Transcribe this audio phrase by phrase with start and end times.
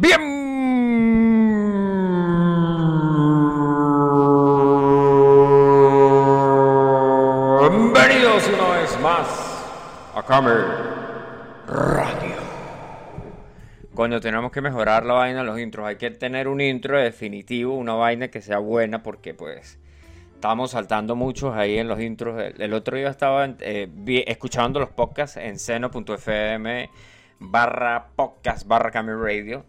[0.00, 0.30] Bienvenidos
[8.48, 9.26] una vez más
[10.14, 10.66] a Camer
[11.66, 12.36] Radio.
[13.92, 15.84] Coño, tenemos que mejorar la vaina los intros.
[15.84, 19.80] Hay que tener un intro definitivo, una vaina que sea buena, porque pues
[20.32, 22.40] estamos saltando muchos ahí en los intros.
[22.56, 23.88] El, otro día estaba eh,
[24.28, 26.88] escuchando los podcasts en seno.fm
[27.40, 29.64] barra podcast barra Camer Radio.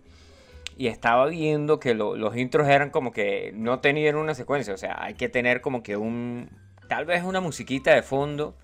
[0.80, 4.74] Y estaba viendo que lo- los intros eran como que no tenían una secuencia.
[4.74, 6.50] O sea, hay que tener como que un.
[6.88, 8.56] Tal vez una musiquita de fondo.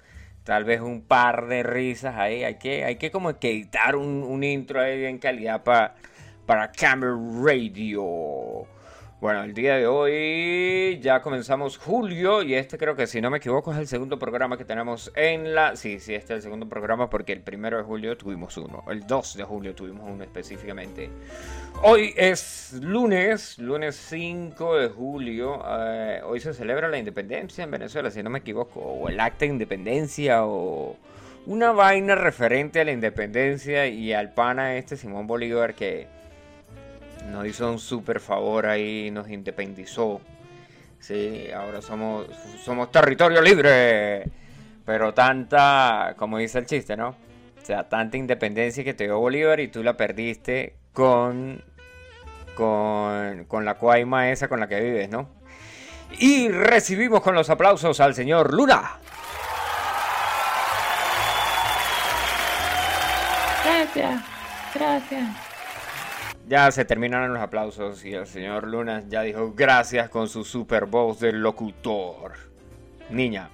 [0.45, 2.45] Tal vez un par de risas ahí.
[2.45, 5.95] Hay que, hay que como que editar un, un intro ahí en calidad pa-
[6.45, 8.65] para Camera Radio.
[9.21, 13.37] Bueno, el día de hoy ya comenzamos julio y este creo que si no me
[13.37, 15.77] equivoco es el segundo programa que tenemos en la...
[15.77, 18.83] Sí, sí, este es el segundo programa porque el primero de julio tuvimos uno.
[18.89, 21.09] El 2 de julio tuvimos uno específicamente.
[21.81, 25.63] Hoy es lunes, lunes 5 de julio.
[25.65, 28.81] eh, hoy se celebra la independencia en Venezuela, si no me equivoco.
[28.81, 30.97] O el acta de independencia o
[31.45, 36.14] una vaina referente a la independencia y al pana este Simón Bolívar que
[37.31, 40.21] nos hizo un super favor ahí, nos independizó.
[40.99, 42.27] Sí, ahora somos,
[42.63, 44.23] somos territorio libre.
[44.85, 47.09] Pero tanta, como dice el chiste, ¿no?
[47.09, 51.63] O sea, tanta independencia que te dio Bolívar y tú la perdiste con,
[52.55, 55.29] con, con la cuaima esa con la que vives, ¿no?
[56.19, 58.99] Y recibimos con los aplausos al señor Luna.
[63.63, 64.23] Gracias,
[64.75, 65.54] gracias.
[66.47, 70.85] Ya se terminaron los aplausos y el señor Luna ya dijo gracias con su super
[70.85, 72.33] voz de locutor.
[73.09, 73.49] Niña.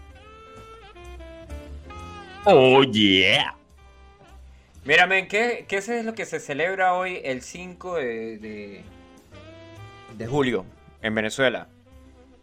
[2.46, 3.56] Oh, yeah.
[4.84, 8.82] Mírame, ¿qué, ¿qué es lo que se celebra hoy el 5 de, de,
[10.18, 10.66] de julio
[11.04, 11.68] en Venezuela?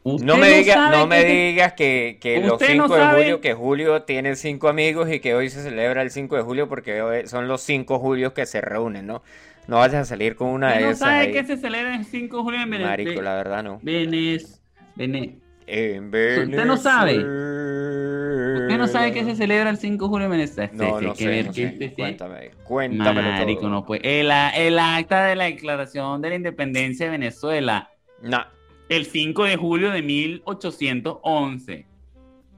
[0.05, 3.41] No me, diga- no me que- digas que, que los Usted 5 no de julio,
[3.41, 7.25] que Julio tiene 5 amigos y que hoy se celebra el 5 de julio porque
[7.27, 9.23] son los 5 julios que se reúnen, ¿no?
[9.69, 11.33] No vayas a salir con una ¿Usted de no esas sabe ahí.
[11.33, 12.91] que se celebra el 5 de julio en Venezuela?
[12.91, 13.79] Marico, la verdad no.
[13.83, 14.61] Venez,
[14.97, 17.19] Vene- En Usted no sabe.
[17.19, 20.71] ¿Usted no sabe que se celebra el 5 de julio en Venezuela?
[20.73, 21.53] No, no sé, no
[21.95, 23.71] Cuéntame, cuéntamelo Marico, todo.
[23.71, 24.01] no pues.
[24.03, 27.91] El, acta de la declaración de la independencia de Venezuela.
[28.23, 28.45] No,
[28.89, 31.87] El 5 de julio de 1811.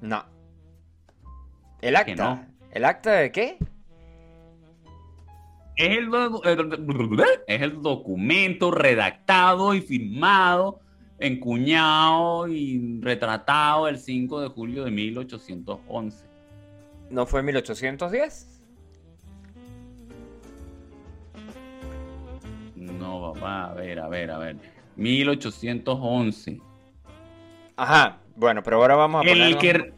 [0.01, 0.25] no.
[1.83, 2.15] ¿El acta?
[2.15, 2.47] No.
[2.71, 3.57] ¿El acta de qué?
[5.81, 6.43] Es el, do-
[7.47, 10.81] es el documento redactado y firmado,
[11.19, 16.27] encuñado y retratado el 5 de julio de 1811.
[17.11, 18.63] ¿No fue 1810?
[22.77, 24.57] No, papá, a ver, a ver, a ver.
[24.97, 26.61] 1811.
[27.77, 29.93] Ajá, bueno, pero ahora vamos a El ponernos- que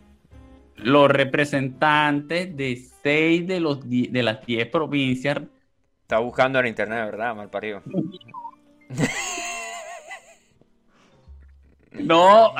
[0.76, 5.40] los representantes de seis de, los de las 10 provincias
[6.12, 7.34] Está buscando en internet, ¿verdad?
[7.34, 7.80] Mal parido.
[11.92, 12.52] no,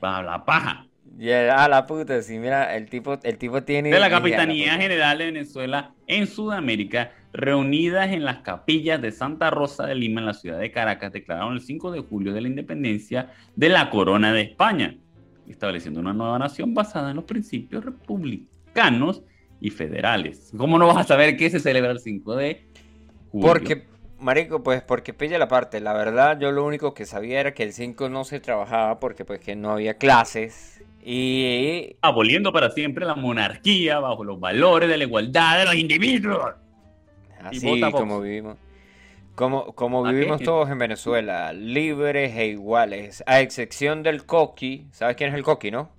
[0.00, 0.88] para la paja.
[1.16, 3.90] Y el- ah, la puta, sí, mira, el tipo, el tipo tiene...
[3.90, 4.74] de la Capitanía.
[4.76, 10.26] General de Venezuela en Sudamérica, reunidas en las capillas de Santa Rosa de Lima en
[10.26, 14.32] la ciudad de Caracas, declararon el 5 de julio de la independencia de la corona
[14.32, 14.96] de España,
[15.46, 19.22] estableciendo una nueva nación basada en los principios republicanos
[19.60, 20.52] y federales.
[20.56, 22.66] ¿Cómo no vas a saber qué se celebra el 5 de
[23.30, 23.48] julio?
[23.48, 23.86] Porque,
[24.18, 25.80] marico, pues porque pilla la parte.
[25.80, 29.24] La verdad, yo lo único que sabía era que el 5 no se trabajaba porque
[29.24, 30.82] pues que no había clases.
[31.02, 36.54] Y aboliendo para siempre la monarquía bajo los valores de la igualdad de los individuos.
[37.42, 38.56] así como vivimos.
[39.36, 44.86] Como, como vivimos todos en Venezuela, libres e iguales, a excepción del coqui.
[44.92, 45.90] ¿Sabes quién es el coqui, no?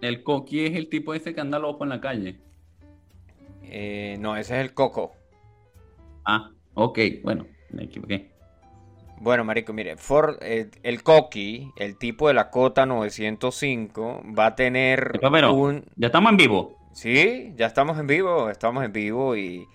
[0.00, 2.38] El coqui es el tipo ese que anda loco en la calle.
[3.62, 5.12] Eh, no, ese es el coco.
[6.24, 8.30] Ah, ok, bueno, me equivoqué.
[9.20, 14.54] Bueno, marico, mire, Ford, eh, el Coqui, el tipo de la Cota 905, va a
[14.54, 15.84] tener pero- un...
[15.96, 16.78] Ya estamos en vivo.
[16.92, 19.66] Sí, ya estamos en vivo, estamos en vivo y,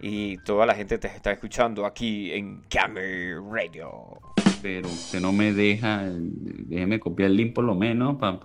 [0.00, 4.20] y toda la gente te está escuchando aquí en Camera Radio.
[4.62, 6.04] Pero usted no me deja.
[6.06, 8.38] Déjeme copiar el link por lo menos para.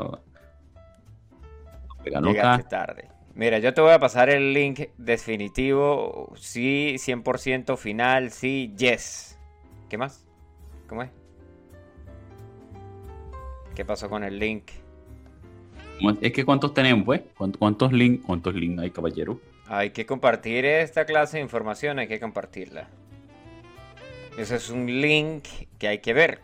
[2.10, 2.68] Llegaste acá.
[2.68, 3.10] tarde.
[3.36, 9.40] Mira, yo te voy a pasar el link definitivo, sí, 100% final, sí, yes.
[9.88, 10.28] ¿Qué más?
[10.88, 11.10] ¿Cómo es?
[13.76, 14.72] ¿Qué pasó con el link?
[16.22, 17.22] Es que ¿cuántos tenemos, pues?
[17.38, 18.26] ¿Cuántos, cuántos links?
[18.26, 19.40] ¿Cuántos links hay, caballero?
[19.68, 22.90] Hay que compartir esta clase de información, hay que compartirla.
[24.38, 25.46] Ese es un link
[25.78, 26.42] que hay que ver.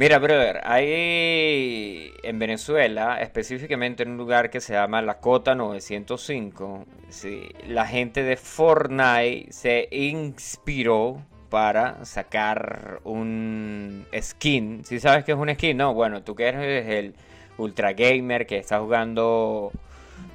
[0.00, 6.86] Mira, brother, hay en Venezuela, específicamente en un lugar que se llama La Cota 905,
[7.10, 14.86] sí, la gente de Fortnite se inspiró para sacar un skin.
[14.86, 15.76] ¿Sí sabes qué es un skin?
[15.76, 17.14] No, bueno, tú que eres el
[17.58, 19.70] ultra gamer que está jugando,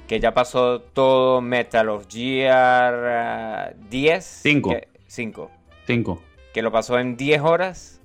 [0.06, 4.24] que ya pasó todo Metal of Gear 10.
[4.24, 4.76] 5.
[5.08, 5.50] 5.
[5.88, 6.22] 5.
[6.54, 8.00] Que lo pasó en 10 horas.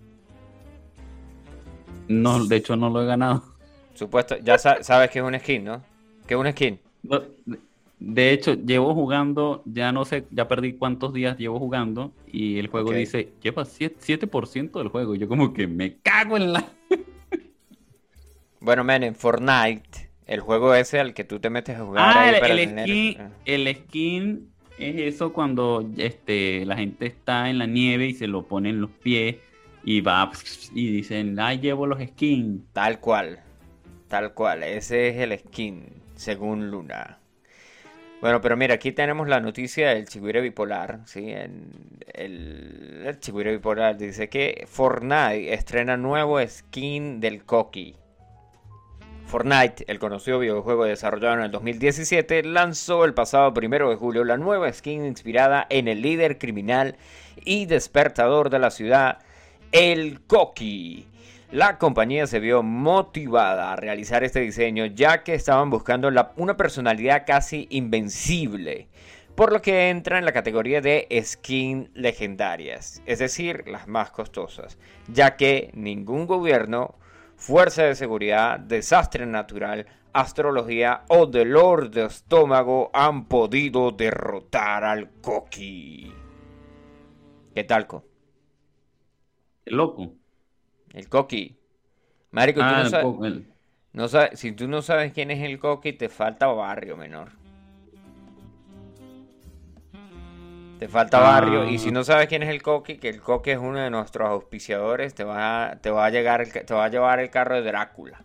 [2.11, 3.43] No, de hecho no lo he ganado.
[3.93, 5.81] Supuesto, ya sabes que es un skin, ¿no?
[6.27, 6.79] Que es un skin.
[7.99, 12.67] de hecho, llevo jugando, ya no sé, ya perdí cuántos días llevo jugando y el
[12.67, 15.15] juego dice, lleva 7%, del juego.
[15.15, 16.65] yo como que me cago en la...
[18.59, 22.03] bueno, men, en Fortnite, el juego ese al que tú te metes a jugar.
[22.17, 28.07] Ah, el, skin, el skin es eso cuando este, la gente está en la nieve
[28.07, 29.35] y se lo pone en los pies
[29.83, 30.31] y va
[30.74, 32.63] y dicen, ahí llevo los skins.
[32.74, 33.39] Tal cual,
[34.07, 37.19] tal cual, ese es el skin, según Luna.
[38.22, 41.31] Bueno, pero mira, aquí tenemos la noticia del chigüire bipolar, ¿sí?
[41.31, 47.95] el, el chigüire bipolar dice que Fortnite estrena nuevo skin del Coqui.
[49.25, 54.36] Fortnite, el conocido videojuego desarrollado en el 2017, lanzó el pasado primero de julio la
[54.38, 56.98] nueva skin inspirada en el líder criminal
[57.45, 59.19] y despertador de la ciudad,
[59.71, 61.07] el Coqui.
[61.51, 67.23] La compañía se vio motivada a realizar este diseño ya que estaban buscando una personalidad
[67.25, 68.88] casi invencible,
[69.35, 74.77] por lo que entra en la categoría de skin legendarias, es decir, las más costosas,
[75.07, 76.95] ya que ningún gobierno,
[77.38, 86.13] fuerza de seguridad, desastre natural, astrología o dolor de estómago han podido derrotar al Coqui.
[87.53, 88.10] ¿Qué tal, Co?
[89.71, 90.13] El loco.
[90.94, 91.57] El Coqui.
[92.31, 92.83] Marico, tú ah,
[93.94, 97.29] no, sabes, si tú no sabes quién es el Coqui, te falta barrio, menor.
[100.77, 101.69] Te falta barrio.
[101.69, 101.91] Y si ah.
[101.94, 105.23] no sabes quién es el Coqui, que el Coqui es uno de nuestros auspiciadores, te
[105.23, 108.21] va, te va a llegar, te va a llevar el carro de Drácula.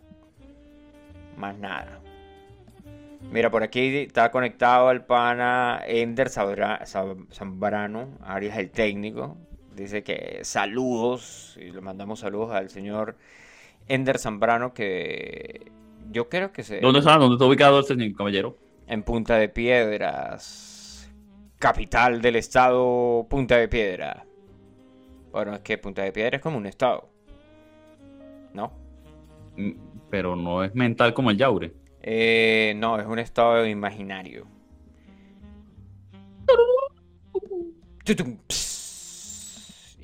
[1.37, 2.01] Más nada.
[3.31, 9.37] Mira, por aquí está conectado el pana Ender Zambrano, Arias el técnico.
[9.77, 13.15] Dice que saludos, y le mandamos saludos al señor
[13.87, 15.71] Ender Zambrano, que
[16.09, 16.79] yo creo que se...
[16.79, 17.15] ¿Dónde está?
[17.17, 18.57] ¿Dónde está ubicado el señor caballero?
[18.87, 21.11] En Punta de Piedras,
[21.59, 24.25] capital del estado Punta de Piedra.
[25.31, 27.07] Bueno, es que Punta de Piedra es como un estado,
[28.53, 28.71] ¿no?
[29.57, 29.73] Mm,
[30.09, 31.71] pero no es mental como el Yaure.
[32.01, 34.47] Eh, no, es un estado imaginario.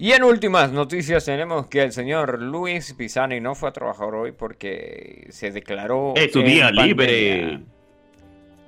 [0.00, 4.32] Y en últimas noticias tenemos que el señor Luis Pisani no fue a trabajar hoy
[4.32, 6.14] porque se declaró...
[6.16, 7.60] Es su día libre.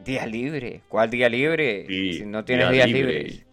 [0.05, 0.83] Día libre.
[0.89, 1.87] ¿Cuál día libre?
[1.89, 3.23] Sí, si no tienes día días libre.
[3.23, 3.47] libres.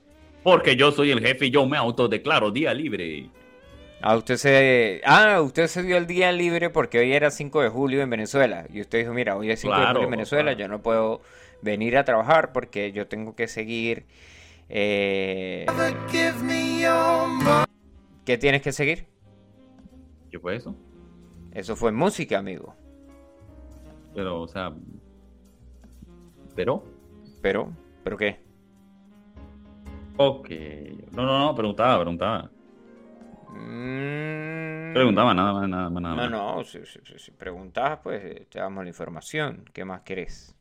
[0.43, 3.29] Porque yo soy el jefe y yo me autodeclaro día libre.
[4.01, 5.01] Ah, usted se...
[5.05, 8.65] Ah, usted se dio el día libre porque hoy era 5 de julio en Venezuela.
[8.73, 10.59] Y usted dijo, mira, hoy es 5 de julio en Venezuela, claro.
[10.59, 11.21] yo no puedo
[11.61, 14.05] venir a trabajar porque yo tengo que seguir...
[14.69, 15.67] eh,
[18.25, 19.05] ¿Qué tienes que seguir?
[20.31, 20.75] ¿Qué fue eso?
[21.53, 22.75] Eso fue música, amigo.
[24.15, 24.73] Pero, o sea.
[26.55, 26.83] Pero.
[27.41, 27.71] Pero,
[28.03, 28.39] ¿pero qué?
[30.17, 30.49] Ok.
[31.13, 32.51] No, no, no, preguntaba, preguntaba.
[33.49, 36.31] Mm, Preguntaba nada más, nada más, nada No, más.
[36.57, 37.17] no, si, si- si-
[38.03, 39.65] pues eh, te damos la información.
[39.73, 40.55] ¿Qué más querés?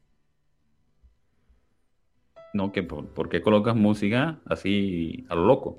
[2.52, 5.78] No, que por, ¿por qué colocas música así a lo loco?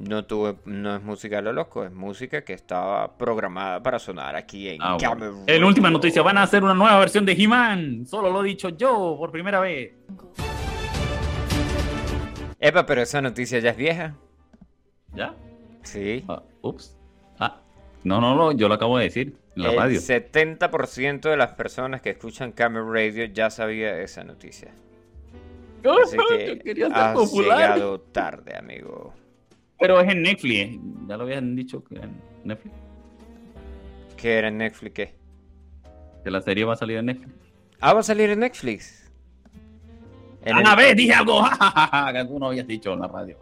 [0.00, 4.34] No tuve, no es música a lo loco, es música que estaba programada para sonar
[4.34, 5.44] aquí en Ah, bueno.
[5.46, 8.06] En última noticia, van a hacer una nueva versión de He-Man.
[8.06, 9.92] Solo lo he dicho yo por primera vez.
[12.58, 14.14] Epa, pero esa noticia ya es vieja.
[15.14, 15.34] ¿Ya?
[15.82, 16.24] Sí.
[16.28, 16.96] Ah, ups.
[17.38, 17.60] Ah,
[18.04, 20.00] no, no, no, yo lo acabo de decir en la El radio.
[20.00, 24.70] 70% de las personas que escuchan Camera Radio ya sabía esa noticia.
[26.04, 27.74] Así Yo que quería ser has popular.
[27.74, 29.14] llegado tarde, amigo.
[29.80, 30.60] Pero es en Netflix.
[30.60, 30.78] ¿eh?
[31.08, 32.74] Ya lo habían dicho que era en Netflix.
[34.16, 34.92] ¿Qué era en Netflix?
[34.94, 35.14] ¿Qué?
[36.22, 37.32] Que la serie va a salir en Netflix.
[37.80, 39.10] Ah, va a salir en Netflix.
[40.42, 41.42] En A el- dije algo
[42.12, 43.38] que tú no habías dicho en la radio.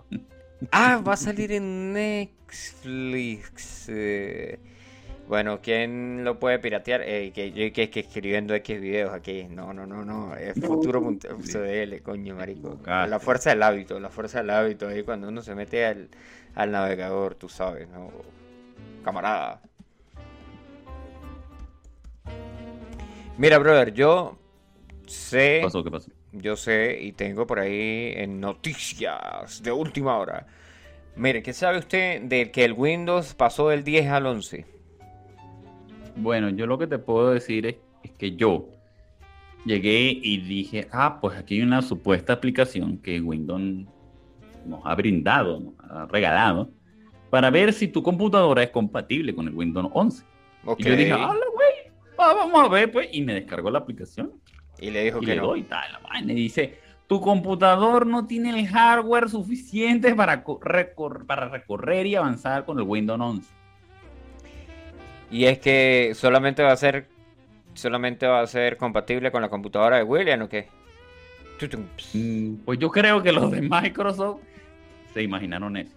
[0.73, 3.87] Ah, va a salir en Netflix.
[3.89, 4.59] eh.
[5.29, 7.03] Bueno, ¿quién lo puede piratear?
[7.03, 9.45] Eh, que yo que, que escribiendo X videos aquí.
[9.45, 10.35] No, no, no, no.
[10.35, 12.79] Es futuro.cl, coño, marico.
[12.87, 14.89] La fuerza del hábito, la fuerza del hábito.
[14.89, 16.09] Ahí cuando uno se mete al,
[16.55, 18.11] al navegador, tú sabes, ¿no?
[19.05, 19.61] Camarada.
[23.37, 24.39] Mira, brother, yo
[25.07, 25.59] sé.
[25.59, 25.85] ¿Qué pasó?
[25.85, 26.11] ¿Qué pasó?
[26.33, 30.47] Yo sé y tengo por ahí en noticias de última hora.
[31.17, 34.78] Mire, ¿qué sabe usted de que el Windows pasó del 10 al 11?
[36.19, 38.69] Bueno, yo lo que te puedo decir es, es que yo
[39.65, 43.87] llegué y dije, ah, pues aquí hay una supuesta aplicación que Windows
[44.67, 46.71] nos ha brindado, nos ha regalado,
[47.31, 50.25] para ver si tu computadora es compatible con el Windows 11.
[50.65, 50.81] Ok.
[50.81, 51.93] Y yo dije, ¡hala, güey!
[52.19, 54.33] ah, vamos a ver, pues, y me descargó la aplicación.
[54.81, 55.49] Y le dijo Y que le no.
[55.49, 61.27] doy tal, la vaina, y dice, tu computador no tiene el hardware suficiente para, recor-
[61.27, 63.51] para recorrer y avanzar con el Windows 11.
[65.31, 67.07] Y es que solamente va a ser
[67.75, 70.69] solamente va a ser compatible con la computadora de William o qué?
[72.15, 74.41] Mm, Pues yo creo que los de Microsoft
[75.15, 75.95] se imaginaron eso.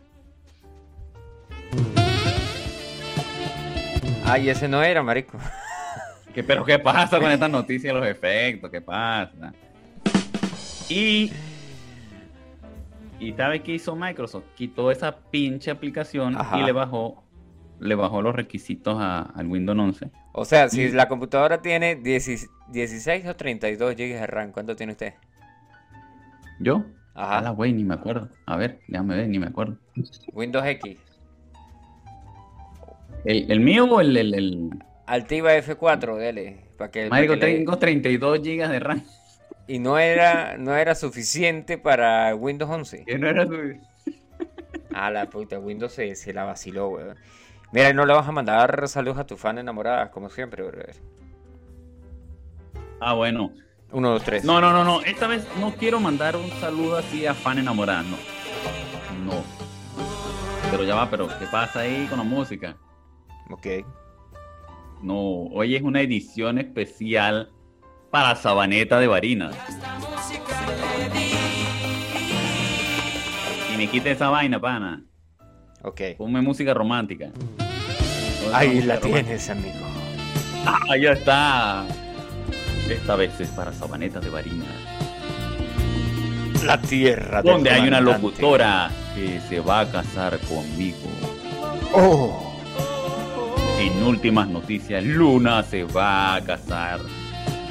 [4.25, 5.37] Ay, ese no era, marico.
[6.33, 8.71] ¿Qué, pero ¿qué pasa con estas noticias, los efectos?
[8.71, 9.53] ¿Qué pasa?
[10.87, 11.31] Y...
[13.19, 14.45] ¿Y sabe qué hizo Microsoft?
[14.55, 16.57] Quitó esa pinche aplicación Ajá.
[16.59, 17.23] y le bajó,
[17.81, 20.09] le bajó los requisitos a- al Windows 11.
[20.33, 24.75] O sea, si Y- la computadora tiene 10 16 o 32 GB de RAM, ¿cuánto
[24.75, 25.13] tiene usted?
[26.59, 26.85] ¿Yo?
[27.15, 27.39] Ajá.
[27.39, 28.29] A la güey, ni me acuerdo.
[28.45, 29.77] A ver, déjame ver, ni me acuerdo.
[30.33, 30.97] Windows X.
[33.25, 34.69] ¿El, el mío o el, el, el...
[35.05, 36.61] Altiva F4, dele.
[36.77, 39.03] Para que, Marico, que le- tengo 32 GB de RAM.
[39.67, 43.03] Y no era, no era suficiente para Windows 11.
[43.05, 43.75] Que no era su-
[44.93, 47.15] Ah, la puta, Windows se, se la vaciló, weón.
[47.71, 50.95] Mira, no le vas a mandar saludos a tu fan enamorada, como siempre, brother.
[52.99, 53.53] Ah, bueno.
[53.91, 54.43] Uno, dos, tres.
[54.43, 55.01] No, no, no, no.
[55.01, 58.17] Esta vez no quiero mandar un saludo así a fan enamorada, no.
[59.25, 59.43] No.
[60.69, 62.77] Pero ya va, pero ¿qué pasa ahí con la música?
[63.49, 63.67] Ok.
[65.01, 65.15] No,
[65.53, 67.51] hoy es una edición especial
[68.11, 69.55] para Sabaneta de Barinas.
[73.73, 75.05] Y me quita esa vaina, pana.
[75.83, 76.01] Ok.
[76.17, 77.31] Ponme música romántica.
[77.31, 79.23] Ponme Ahí la romántica.
[79.23, 79.87] tienes, amigo.
[80.65, 81.85] Ah, ya está.
[82.89, 84.67] Esta vez es para Sabaneta de Barinas.
[86.65, 90.97] La tierra del Donde hay una locutora que se va a casar conmigo.
[91.93, 92.53] Oh.
[93.79, 96.99] En últimas noticias, Luna se va a casar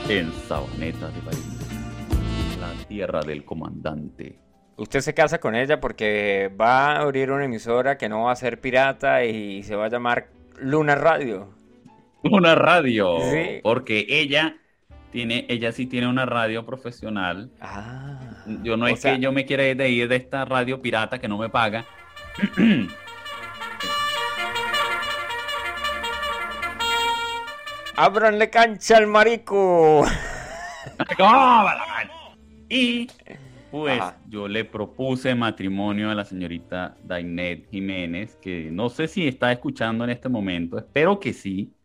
[0.09, 2.59] en Sabaneta de Barinas.
[2.61, 4.50] La tierra del comandante.
[4.81, 8.37] Usted se casa con ella porque va a abrir una emisora que no va a
[8.37, 11.51] ser pirata y se va a llamar Luna Radio.
[12.23, 13.19] Una radio.
[13.31, 13.61] Sí.
[13.63, 14.57] Porque ella
[15.13, 17.51] tiene, ella sí tiene una radio profesional.
[17.61, 18.43] Ah.
[18.63, 21.19] Yo no es sea, que yo me quiera ir de ir de esta radio pirata
[21.19, 21.85] que no me paga.
[27.97, 30.07] ¡Ábranle cancha al marico!
[32.73, 33.09] Y
[33.71, 34.21] pues Ajá.
[34.27, 40.05] yo le propuse matrimonio a la señorita Dainet Jiménez, que no sé si está escuchando
[40.05, 41.77] en este momento, espero que sí,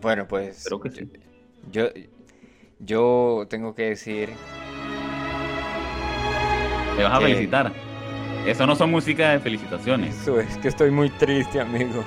[0.00, 1.10] Bueno, pues espero que sí.
[1.70, 1.88] yo,
[2.78, 4.30] yo tengo que decir
[6.96, 7.72] Te vas a felicitar.
[8.44, 12.04] Eso no son música de felicitaciones, eso es que estoy muy triste, amigo.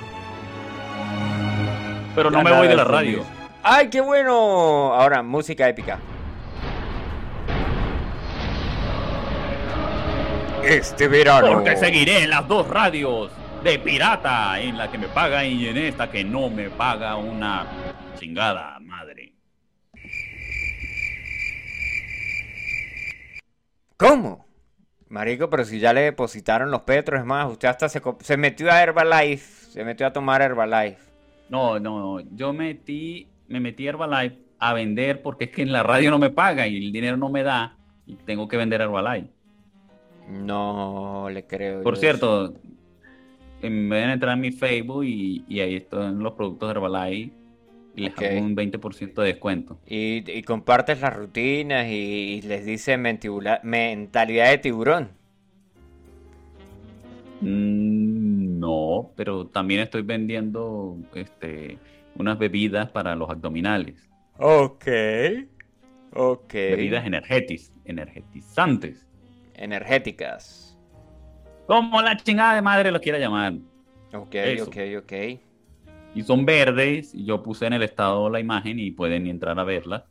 [2.14, 3.24] pero no me voy de la radio.
[3.62, 4.94] ¡Ay, qué bueno!
[4.94, 5.98] Ahora, música épica.
[10.66, 11.52] Este verano.
[11.52, 13.30] Porque seguiré en las dos radios
[13.62, 17.66] de pirata, en la que me paga y en esta que no me paga una
[18.18, 19.32] chingada madre.
[23.96, 24.44] ¿Cómo?
[25.08, 28.68] Marico, pero si ya le depositaron los petros, es más, usted hasta se, se metió
[28.72, 31.00] a Herbalife, se metió a tomar Herbalife.
[31.48, 35.84] No, no, yo metí, me metí a Herbalife a vender porque es que en la
[35.84, 39.35] radio no me paga y el dinero no me da y tengo que vender Herbalife.
[40.30, 41.82] No le creo.
[41.82, 42.54] Por cierto,
[43.62, 47.32] en vez de entrar a mi Facebook y, y ahí están los productos de Herbalife
[47.94, 48.22] y les Ok.
[48.22, 49.78] hago un 20% de descuento.
[49.86, 51.94] Y, y compartes las rutinas y,
[52.38, 55.10] y les dice mentibula- mentalidad de tiburón.
[57.40, 61.78] Mm, no, pero también estoy vendiendo este,
[62.16, 64.08] unas bebidas para los abdominales.
[64.38, 64.86] Ok.
[66.12, 66.52] Ok.
[66.52, 69.05] Bebidas energetis, energetizantes.
[69.56, 70.78] Energéticas.
[71.66, 73.54] Como la chingada de madre lo quiera llamar.
[74.12, 74.64] Ok, Eso.
[74.64, 75.12] ok, ok.
[76.14, 77.14] Y son verdes.
[77.14, 80.06] Y yo puse en el estado la imagen y pueden entrar a verla.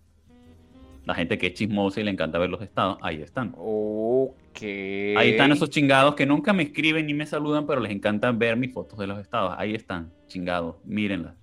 [1.05, 3.53] La gente que es chismosa y le encanta ver los estados, ahí están.
[3.55, 4.61] Ok.
[4.61, 8.57] Ahí están esos chingados que nunca me escriben ni me saludan, pero les encanta ver
[8.57, 9.53] mis fotos de los estados.
[9.57, 11.35] Ahí están, chingados, mírenla.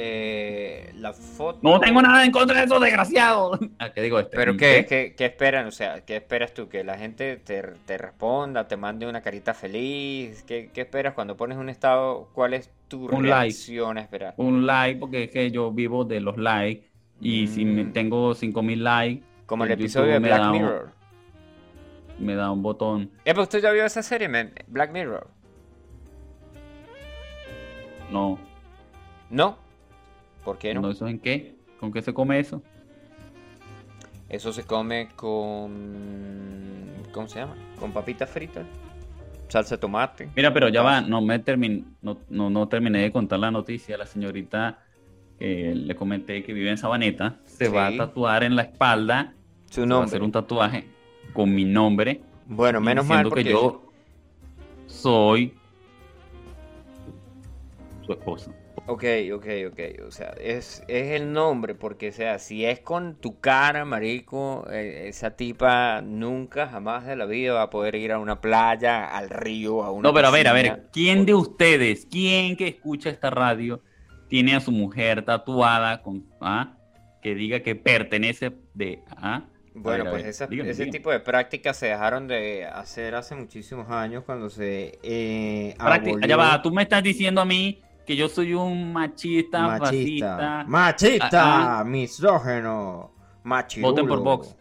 [0.00, 1.58] Eh, la foto.
[1.62, 3.58] No tengo nada en contra de esos desgraciados.
[3.80, 4.36] ¿A qué digo este?
[4.36, 5.66] Pero ¿qué, qué, qué esperan?
[5.66, 6.68] O sea, ¿qué esperas tú?
[6.68, 10.44] ¿Que la gente te, te responda, te mande una carita feliz?
[10.44, 12.28] ¿Qué, qué esperas cuando pones un estado?
[12.32, 13.42] ¿Cuál es tu Un like.
[13.46, 14.34] reacción a esperar?
[14.36, 16.86] Un like, porque es que yo vivo de los likes.
[17.20, 17.92] Y si me- Mm.
[17.92, 20.92] tengo 5000 likes, Como el episodio de Black un- Mirror.
[22.20, 23.10] me da un botón.
[23.24, 24.52] Eh, pues usted ya vio esa serie, man?
[24.68, 25.26] Black Mirror.
[28.12, 28.38] No.
[29.30, 29.58] ¿No?
[30.44, 30.80] ¿Por qué no?
[30.82, 30.90] no.
[30.90, 31.56] ¿Eso en qué?
[31.80, 32.62] ¿Con qué se come eso?
[34.28, 36.92] Eso se come con...
[37.12, 37.56] ¿Cómo se llama?
[37.80, 38.66] Con papitas fritas.
[39.48, 40.28] Salsa de tomate.
[40.36, 43.96] Mira, pero ya va, no me termin, no, no, no terminé de contar la noticia.
[43.96, 44.80] La señorita
[45.38, 47.72] que le comenté que vive en Sabaneta se Sí.
[47.72, 49.32] va a tatuar en la espalda.
[49.70, 50.06] Su se Va a nombre.
[50.08, 50.86] hacer un tatuaje
[51.32, 52.20] con mi nombre.
[52.46, 53.44] Bueno, menos mal porque...
[53.44, 53.90] que yo
[54.86, 55.54] soy
[58.04, 58.52] su esposa.
[58.86, 59.80] Ok, ok, ok.
[60.06, 64.66] O sea, es, es el nombre, porque, o sea, si es con tu cara, marico,
[64.70, 69.04] eh, esa tipa nunca, jamás de la vida va a poder ir a una playa,
[69.06, 72.68] al río, a una No, pero a ver, a ver, ¿quién de ustedes, quién que
[72.68, 73.82] escucha esta radio,
[74.28, 76.78] tiene a su mujer tatuada con, ah,
[77.20, 79.50] que diga que pertenece de, ah?
[79.74, 80.92] Bueno, ver, pues esa- dígame, ese dígame.
[80.92, 85.74] tipo de prácticas se dejaron de hacer hace muchísimos años cuando se eh,
[86.26, 87.78] Ya va, tú me estás diciendo a mí
[88.08, 90.64] que yo soy un machista, machista, fascista.
[90.66, 93.12] machista, Ah, misógeno,
[93.44, 93.90] machirulo.
[93.92, 94.56] Voten por Vox.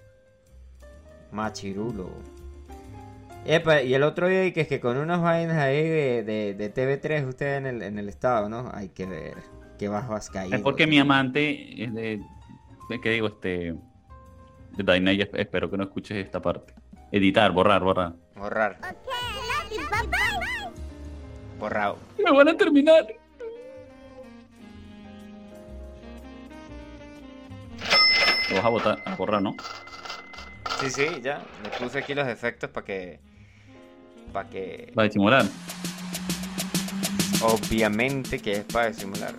[1.31, 2.09] Machirulo.
[3.45, 6.73] Epa, y el otro día que es que con unas vainas ahí de, de, de
[6.73, 8.69] TV3 usted en el, en el estado, ¿no?
[8.73, 9.35] Hay que ver
[9.79, 10.53] qué bajo has caído.
[10.53, 12.19] Es porque mi amante es de,
[12.89, 13.27] de ¿qué digo?
[13.27, 13.75] Este,
[14.75, 16.73] de Dainay, espero que no escuches esta parte.
[17.13, 18.13] Editar, borrar, borrar.
[18.35, 18.77] Borrar.
[21.57, 21.97] Borrado.
[22.21, 23.07] Me van a terminar.
[28.49, 29.55] Lo vas a botar, a borrar, ¿no?
[30.79, 31.41] Sí, sí, ya.
[31.63, 33.19] Le puse aquí los efectos para que...
[34.31, 34.93] Para que...
[34.97, 35.45] Va a disimular.
[37.41, 39.33] Obviamente que es para disimular.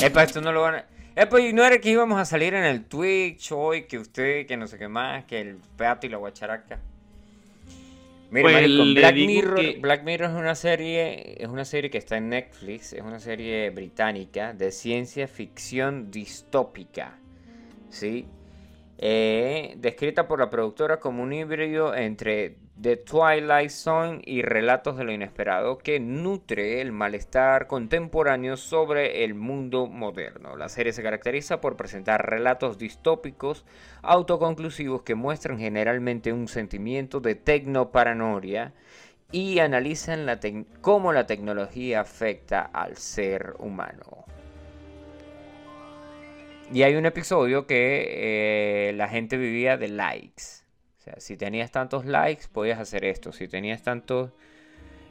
[0.00, 0.84] Epa, esto no lo van a...
[1.14, 4.56] Epa, y no era que íbamos a salir en el Twitch hoy, que usted, que
[4.56, 6.80] no sé qué más, que el peato y la guacharaca.
[8.30, 11.90] Mira, Pues marico, le Black Mirror, que- Black Mirror es una serie, es una serie
[11.90, 17.18] que está en Netflix, es una serie británica de ciencia ficción distópica,
[17.92, 18.26] ¿sí?
[18.98, 25.04] Eh, descrita por la productora como un híbrido entre The Twilight Zone y Relatos de
[25.04, 30.56] lo Inesperado que nutre el malestar contemporáneo sobre el mundo moderno.
[30.56, 33.64] La serie se caracteriza por presentar relatos distópicos
[34.02, 38.72] autoconclusivos que muestran generalmente un sentimiento de tecnoparanoia
[39.32, 40.38] y analizan la
[40.80, 44.26] cómo la tecnología afecta al ser humano.
[46.72, 50.42] Y hay un episodio que eh, la gente vivía de likes.
[50.98, 53.32] O sea, si tenías tantos likes, podías hacer esto.
[53.32, 54.30] Si tenías tantos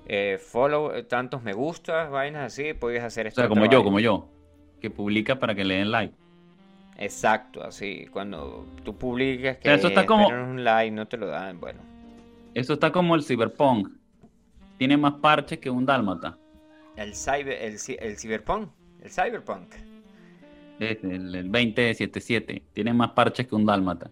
[0.07, 3.41] eh, follow, eh, tantos me gustas, vainas así, podías hacer O esto.
[3.41, 4.27] sea, como yo, como yo.
[4.79, 6.15] Que publica para que le den like.
[6.97, 8.07] Exacto, así.
[8.11, 11.59] Cuando tú publicas que sea, eso está como- un like, no te lo dan.
[11.59, 11.79] Bueno,
[12.53, 13.89] Eso está como el cyberpunk.
[14.77, 16.37] Tiene más parches que un dálmata.
[16.97, 17.79] el cyber, el
[18.17, 18.69] cyberpunk,
[19.01, 19.71] el cyberpunk.
[20.81, 22.63] Este, el, el 2077.
[22.73, 24.09] Tiene más parches que un dálmata.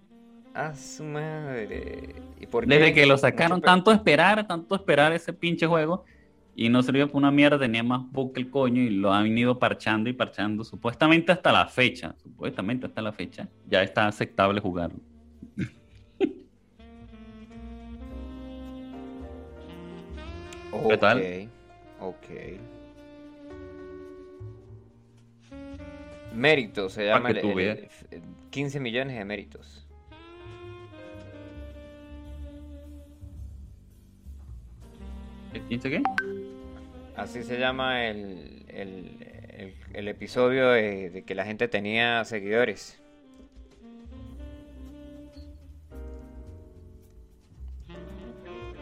[0.53, 2.13] Ah, su madre.
[2.39, 2.75] ¿Y por qué?
[2.75, 6.05] Desde que lo sacaron, tanto esperar, tanto esperar ese pinche juego.
[6.55, 8.83] Y no sirvió para una mierda, tenía más bug que el coño.
[8.83, 10.63] Y lo han ido parchando y parchando.
[10.63, 12.13] Supuestamente hasta la fecha.
[12.21, 13.49] Supuestamente hasta la fecha.
[13.67, 14.99] Ya está aceptable jugarlo.
[20.87, 21.49] ¿Qué tal?
[21.99, 22.25] Ok,
[26.33, 29.85] Méritos se llama que el- el- el- 15 millones de méritos.
[35.67, 36.01] ¿Quién sé qué?
[37.15, 39.17] Así se llama el, el-
[39.57, 43.01] el- el episodio de, de que la gente tenía seguidores.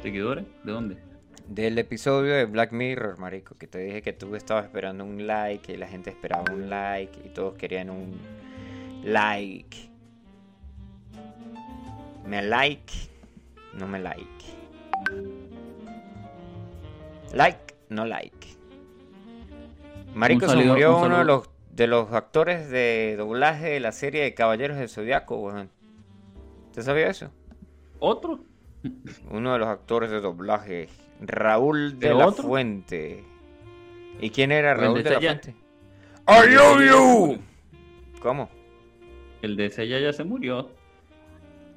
[0.01, 0.45] ¿Seguidores?
[0.63, 0.97] ¿De dónde?
[1.49, 5.71] Del episodio de Black Mirror, marico, que te dije que tú estabas esperando un like
[5.71, 8.19] y la gente esperaba un like y todos querían un
[9.03, 9.89] like.
[12.25, 12.91] Me like,
[13.73, 14.27] no me like.
[17.33, 18.47] Like, no like.
[20.13, 23.79] Marico, Un se saludo- murió un uno de los, de los actores de doblaje de
[23.79, 25.69] la serie de Caballeros del Zodiaco, weón.
[26.73, 27.31] ¿Te sabía eso?
[27.99, 28.39] ¿Otro?
[29.31, 30.87] Uno de los actores de doblaje,
[31.19, 32.43] Raúl de ¿Pero la otro?
[32.43, 33.23] Fuente.
[34.21, 35.55] ¿Y quién era Raúl de de la Fuente?
[36.27, 37.39] I love you.
[38.19, 38.49] ¿Cómo?
[39.41, 40.69] El de Sella ya se murió.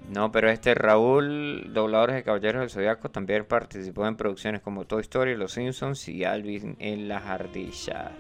[0.09, 5.03] No, pero este Raúl, dobladores de Caballeros del Zodiaco, también participó en producciones como Toy
[5.03, 8.11] Story, Los Simpsons y Alvin en las ardillas.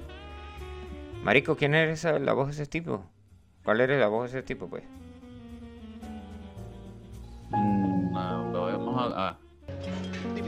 [1.25, 3.05] Marico, ¿quién era esa, la voz de ese tipo?
[3.65, 4.85] ¿Cuál era la voz de ese tipo, pues?
[7.51, 9.39] Mm, ah, lo vamos a, a-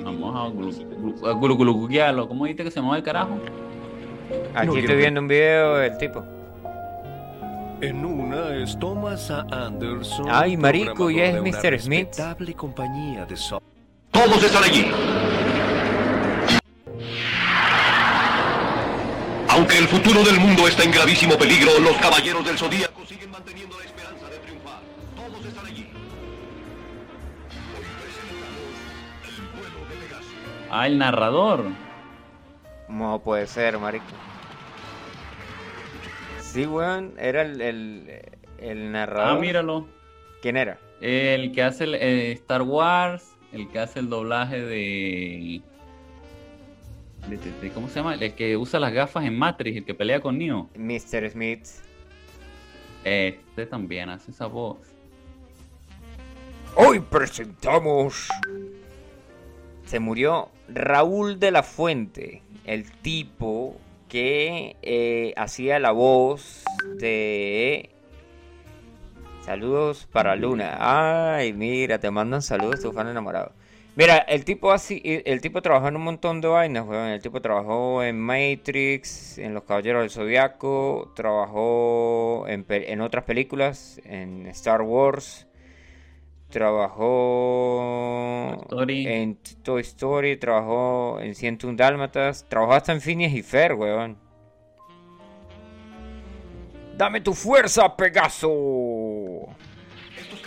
[0.05, 2.29] vamos a, glu- glu- a glu- glu- gluguearlo.
[2.29, 3.39] ¿Cómo dijiste que se llamaba el carajo?
[4.55, 6.25] Aquí No, estoy viendo un video del tipo.
[7.81, 9.41] En una es Thomas A.
[9.51, 10.27] Anderson.
[10.31, 11.81] Ay, marico, y es Mr.
[11.81, 12.09] Smith.
[12.57, 13.73] compañía de software.
[14.13, 14.91] Todos están allí.
[19.49, 23.77] Aunque el futuro del mundo está en gravísimo peligro, los caballeros del Zodíaco siguen manteniendo
[23.79, 23.85] la
[30.75, 31.65] Ah, el narrador.
[32.89, 34.05] No puede ser, marico.
[36.41, 38.23] Sí, weón, era el, el,
[38.59, 39.37] el narrador.
[39.37, 39.87] Ah, míralo.
[40.41, 40.79] ¿Quién era?
[41.01, 45.61] El que hace el, eh, Star Wars, el que hace el doblaje de,
[47.29, 48.15] de- de- de- ¿Cómo se llama?
[48.15, 50.69] El que usa las gafas en Matrix, el que pelea con Neo.
[50.77, 51.31] Mr.
[51.31, 51.67] Smith.
[53.05, 54.79] Este también hace esa voz.
[56.77, 58.29] Hoy presentamos.
[59.93, 63.77] Se murió Raúl de la Fuente, el tipo
[64.09, 66.65] que eh, hacía la voz
[66.99, 67.91] de.
[69.45, 70.79] Saludos para Luna.
[70.81, 73.53] Ay, mira, te mandan saludos tu fan enamorado.
[73.95, 77.09] Mira, el tipo así, el tipo trabajó en un montón de vainas, weón.
[77.09, 84.47] El tipo trabajó en Matrix, en Los Caballeros del Zodiaco, trabajó en, otras películas, en
[84.47, 85.47] Star Wars,
[86.53, 88.19] trabajó
[88.63, 89.07] Story.
[89.09, 94.17] en Toy Story, trabajó en 101 Dálmatas, trabajó hasta en Phineas y Fer, weón.
[96.97, 99.49] ¡Dame tu fuerza, Pegaso!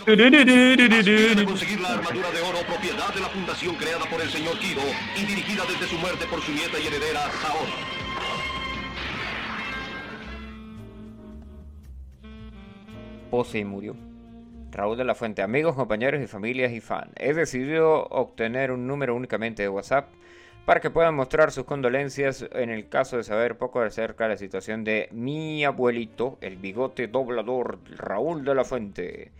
[0.06, 4.82] Conseguir la armadura de oro propiedad de la fundación creada por el señor Kido
[5.16, 7.72] y dirigida desde su muerte por su nieta y heredera Saori.
[13.28, 14.05] Pose y murió.
[14.70, 17.10] Raúl de la Fuente, amigos, compañeros y familias y fan.
[17.16, 20.08] He decidido obtener un número únicamente de WhatsApp
[20.66, 24.36] para que puedan mostrar sus condolencias en el caso de saber poco acerca de la
[24.36, 29.30] situación de mi abuelito, el bigote doblador Raúl de la Fuente.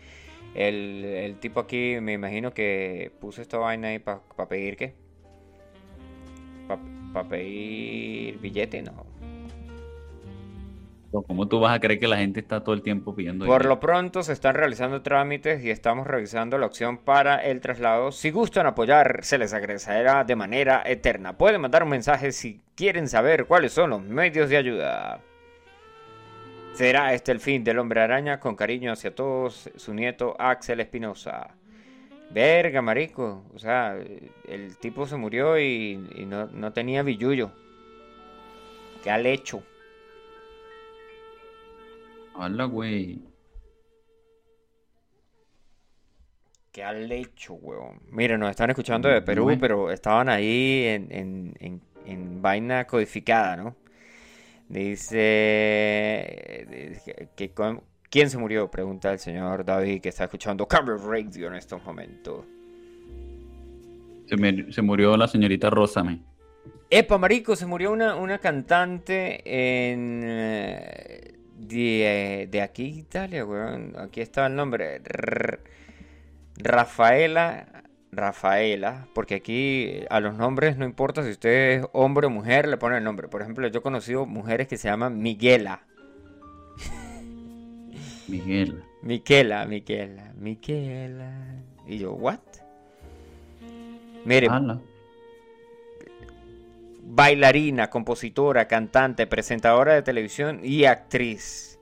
[0.55, 4.95] El, tipo aquí me imagino que puso esta vaina ahí para pedir qué.
[7.12, 9.05] Para pedir billete, no.
[11.11, 13.69] ¿Cómo tú vas a creer que la gente está todo el tiempo pidiendo Por dinero?
[13.75, 18.12] lo pronto se están realizando trámites y estamos revisando la opción para el traslado.
[18.12, 21.38] Si gustan apoyar, se les agradecerá de manera eterna.
[21.38, 25.21] Pueden mandar un mensaje si quieren saber cuáles son los medios de ayuda.
[26.75, 28.38] ¿Será este el fin del hombre araña?
[28.38, 31.55] Con cariño hacia todos, su nieto Axel Espinosa.
[32.31, 33.45] Verga, marico.
[33.55, 33.97] O sea,
[34.47, 37.51] el tipo se murió y, y no, no tenía billuyo.
[39.03, 39.62] ¿Qué al hecho?
[42.38, 43.20] Hola, güey.
[46.72, 48.01] ¿Qué al hecho, weón?
[48.11, 53.57] Miren, nos están escuchando de Perú, pero estaban ahí en, en- en- en vaina codificada,
[53.57, 53.75] ¿no?
[54.68, 55.07] Dice
[57.37, 57.53] que
[58.11, 58.70] ¿quién se murió?
[58.70, 62.44] Pregunta el señor David que está escuchando Camera Radio en estos momentos.
[64.27, 66.20] Se, me- se murió la señorita Rósame.
[66.90, 73.95] Epa, marico, se murió una, una cantante en eh, de, de aquí, Italia, weón.
[73.99, 74.97] Aquí está el nombre.
[75.05, 75.61] R-
[76.59, 82.66] Rafaela, Rafaela, porque aquí a los nombres no importa si usted es hombre o mujer,
[82.69, 83.29] le ponen el nombre.
[83.29, 85.83] Por ejemplo, yo he conocido mujeres que se llaman Miguela.
[88.29, 88.83] Miguel.
[89.03, 91.62] Miquela, Miquela, Miquela.
[91.87, 92.40] Y yo, ¿what?
[94.25, 94.81] Mire, Ala.
[97.09, 101.79] Bailarina, compositora, cantante, presentadora de televisión y actriz.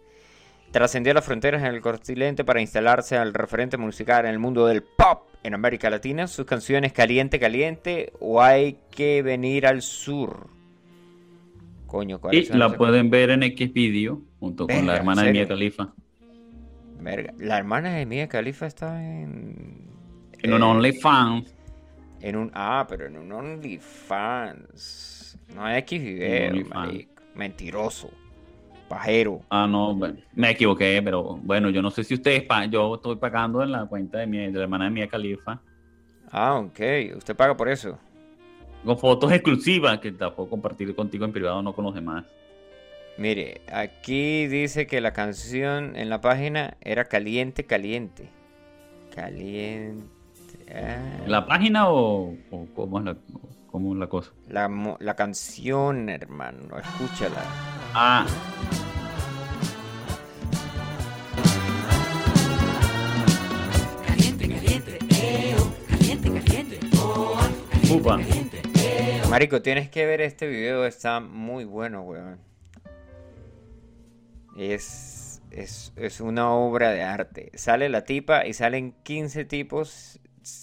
[0.71, 4.83] Trascendió las fronteras en el continente para instalarse al referente musical en el mundo del
[4.83, 6.27] pop en América Latina.
[6.27, 10.49] Sus canciones Caliente, Caliente o Hay que venir al sur.
[11.87, 15.33] Coño, Y ¿cuáles son la pueden ver en Xvideo junto con la ¿en hermana de?
[15.33, 15.93] Mia Khalifa.
[17.01, 19.91] Verga, La hermana de Mia Khalifa está en...
[20.43, 21.55] En un eh, OnlyFans.
[22.21, 22.51] En un...
[22.53, 25.14] Ah, pero en un OnlyFans.
[25.55, 26.53] No hay X video.
[27.35, 28.11] Mentiroso.
[28.89, 29.41] Pajero.
[29.49, 29.99] Ah, no,
[30.35, 32.71] me equivoqué, pero bueno, yo no sé si ustedes pagan.
[32.71, 35.61] Yo estoy pagando en la cuenta de, mi, de la hermana de Mia Khalifa.
[36.31, 36.81] Ah, ok.
[37.17, 37.99] Usted paga por eso.
[38.85, 42.25] Con fotos exclusivas que la puedo compartir contigo en privado, no con los demás.
[43.17, 48.29] Mire, aquí dice que la canción en la página era Caliente, Caliente.
[49.15, 50.05] Caliente.
[50.75, 51.23] ah.
[51.25, 53.17] ¿En la página o, o cómo, es la,
[53.75, 54.31] cómo es la cosa?
[54.47, 56.79] La, canción, hermano.
[56.79, 57.43] Escúchala.
[57.93, 58.25] Ah,
[67.91, 68.21] upa.
[69.29, 70.87] Marico, tienes que ver este video.
[70.87, 72.39] Está muy bueno, weón.
[74.57, 77.51] Es, es, es una obra de arte.
[77.55, 80.21] Sale la tipa y salen 15 tipos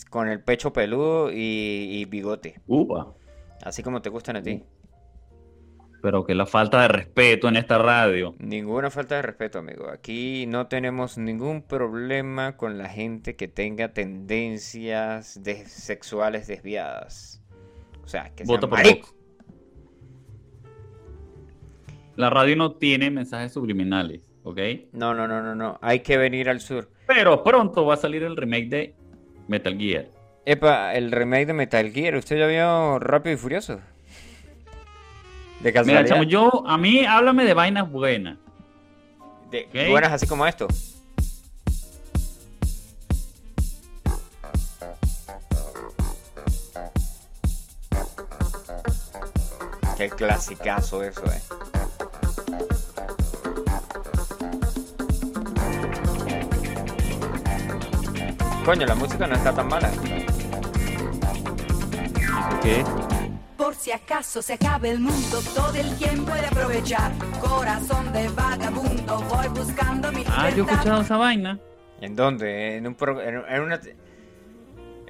[0.09, 1.35] con el pecho peludo y,
[2.01, 2.61] y bigote.
[2.67, 3.13] Upa.
[3.63, 4.63] Así como te gustan a ti.
[6.01, 8.33] Pero que la falta de respeto en esta radio.
[8.39, 9.87] Ninguna falta de respeto, amigo.
[9.89, 17.43] Aquí no tenemos ningún problema con la gente que tenga tendencias de- sexuales desviadas.
[18.03, 18.81] O sea, que Vota por.
[18.83, 19.13] Vox.
[22.15, 24.59] La radio no tiene mensajes subliminales, ¿ok?
[24.93, 25.77] No, no, no, no, no.
[25.81, 26.89] Hay que venir al sur.
[27.07, 28.95] Pero pronto va a salir el remake de
[29.51, 30.05] Metal Gear.
[30.45, 32.15] Epa, el remake de Metal Gear.
[32.15, 33.75] ¿Usted ya vio Rápido y Furioso?
[33.75, 33.81] De
[35.69, 36.05] Mira, casualidad.
[36.07, 38.37] chamo, yo, a mí háblame de vainas buenas.
[39.51, 39.89] De- Ok.
[39.91, 40.67] Buenas así como esto.
[49.97, 51.41] Qué clasicazo eso, eh.
[58.65, 59.89] Coño, la música no está tan mala.
[62.61, 62.83] ¿Qué?
[63.57, 67.11] Por si acaso se acabe el mundo, todo el quien puede aprovechar.
[67.39, 70.73] Corazón de vagabundo, voy buscando mi Ah, yo he libertad.
[70.75, 71.59] escuchado esa vaina.
[72.01, 72.77] ¿En dónde?
[72.77, 73.79] En un pro- en, en una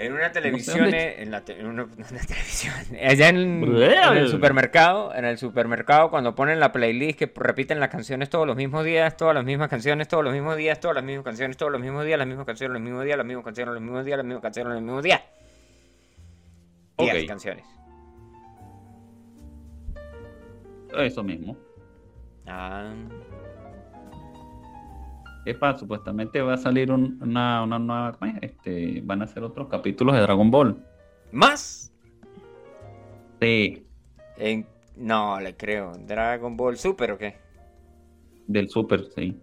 [0.05, 0.97] en una televisión, dónde.
[0.97, 5.37] eh, en, la te- en una, una televisión, allá en, en el supermercado, en el
[5.37, 9.43] supermercado cuando ponen la playlist que repiten las canciones todos los mismos días, todas las
[9.45, 12.27] mismas canciones, todos los mismos días, todas las mismas canciones, todos los mismos días, las
[12.27, 14.81] mismas canciones, los mismos días, las mismas canciones, los mismos días, las mismas canciones, los
[14.83, 15.21] mismos días.
[16.97, 17.27] Diez Ok.
[17.27, 17.65] canciones.
[20.97, 21.57] Eso mismo.
[22.45, 22.93] Ah,
[25.45, 28.17] Epa, supuestamente va a salir un- una, una nueva.
[28.41, 30.77] Este, van a hacer otros capítulos de Dragon Ball.
[31.31, 31.91] ¿Más?
[33.39, 33.87] Sí,
[34.37, 35.93] En- no, le creo.
[35.97, 37.37] ¿Dragon Ball Super o qué?
[38.47, 39.39] del Super, sí.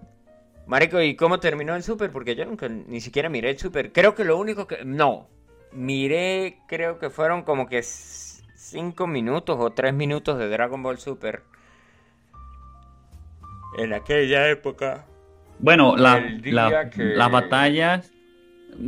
[0.67, 2.11] Marico, ¿y cómo terminó el Super?
[2.13, 3.91] Porque yo nunca ni siquiera miré el Super.
[3.93, 4.85] Creo que lo único que...
[4.85, 5.27] No.
[5.73, 11.43] Miré, creo que fueron como que 5 minutos o 3 minutos de Dragon Ball Super.
[13.79, 15.07] En aquella época.
[15.61, 18.12] Bueno, la- la- que- las batallas.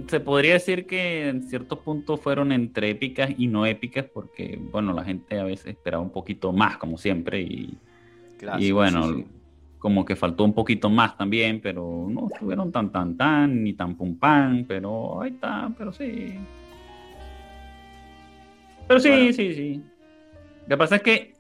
[0.09, 4.93] Se podría decir que en ciertos puntos fueron entre épicas y no épicas, porque, bueno,
[4.93, 7.77] la gente a veces esperaba un poquito más, como siempre, y,
[8.39, 9.27] Clásico, y bueno, sí, sí.
[9.81, 13.97] como que faltó un poquito más también, pero no estuvieron tan tan tan ni tan
[13.97, 16.39] pum pan, pero ahí está, pero sí.
[18.87, 19.33] Pero sí, Bueno.
[19.33, 19.83] sí, sí.
[20.63, 21.35] Lo que pasa es que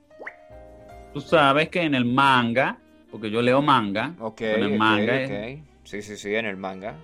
[1.12, 2.78] tú sabes que en el manga,
[3.10, 6.94] porque yo leo manga, Ok, en el manga es- Sí, sí, sí, en el manga.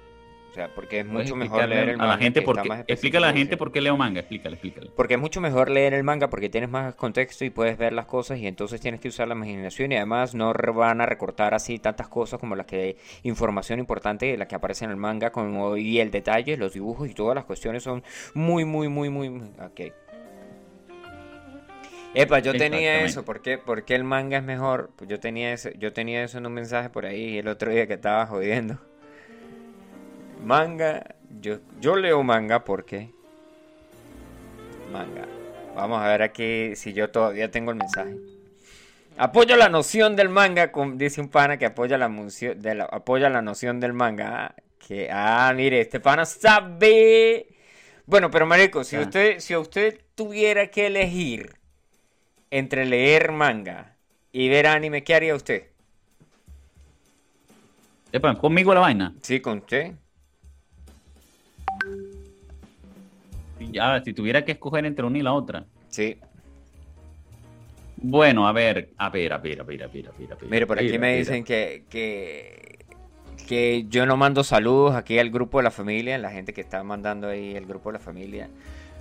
[0.51, 2.13] O sea, porque es mucho mejor leer el manga.
[2.15, 3.95] a la gente que por está qué, más explícale a la gente por qué leo
[3.99, 4.91] manga, explícale, explícale.
[4.97, 8.07] Porque es mucho mejor leer el manga porque tienes más contexto y puedes ver las
[8.07, 11.79] cosas y entonces tienes que usar la imaginación y además no van a recortar así
[11.79, 15.77] tantas cosas como las que información importante de la que aparece en el manga como
[15.77, 19.51] y el detalle, los dibujos y todas las cuestiones son muy muy muy muy muy-
[19.61, 19.93] ok.
[22.19, 24.91] Epa, yo tenía eso, ¿por qué, por qué el manga es mejor?
[24.97, 27.87] Pues yo tenía eso, yo tenía eso en un mensaje por ahí el otro día
[27.87, 28.79] que estaba jodiendo.
[30.43, 33.11] Manga, yo, yo leo manga porque
[34.91, 35.27] manga.
[35.75, 38.17] Vamos a ver aquí si yo todavía tengo el mensaje.
[39.19, 43.29] Apoyo la noción del manga, con- dice un pana que apoya la, de la- apoya
[43.29, 44.47] la noción del manga.
[44.47, 47.47] Ah, que, ah, mire, este pana sabe.
[48.07, 51.57] Bueno, pero marico, si usted, si usted tuviera que elegir
[52.51, 53.97] entre leer manga
[54.33, 55.65] y ver anime, ¿qué haría usted?
[58.13, 59.15] Epa, conmigo la vaina.
[59.23, 59.95] Sí, con usted.
[63.73, 65.67] Ya, si tuviera que escoger entre una y la otra.
[65.89, 66.19] Sí.
[67.97, 70.33] Bueno, a ver, a ver, a ver, a ver, a ver, a ver.
[70.33, 72.85] a ver, Mire, por a aquí ver, me dicen que, que,
[73.49, 76.83] que yo no mando saludos aquí al grupo de la familia, la gente que está
[76.85, 78.51] mandando ahí el grupo de la familia.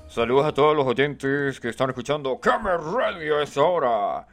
[0.07, 4.27] Saludos a todos los oyentes que están escuchando Camer Radio esta hora.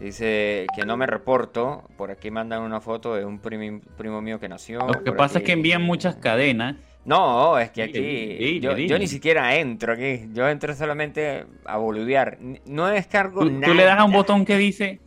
[0.00, 1.84] Dice que no me reporto.
[1.96, 4.80] Por aquí mandan una foto de un primi- primo mío que nació.
[4.80, 6.76] Lo que pasa es que envían muchas cadenas.
[7.04, 8.88] No, es que aquí dile, yo, dile.
[8.88, 10.28] yo ni siquiera entro aquí.
[10.32, 12.38] Yo entro solamente a boludear.
[12.66, 13.66] No descargo Tú, nada.
[13.66, 15.00] tú le das a un botón que dice.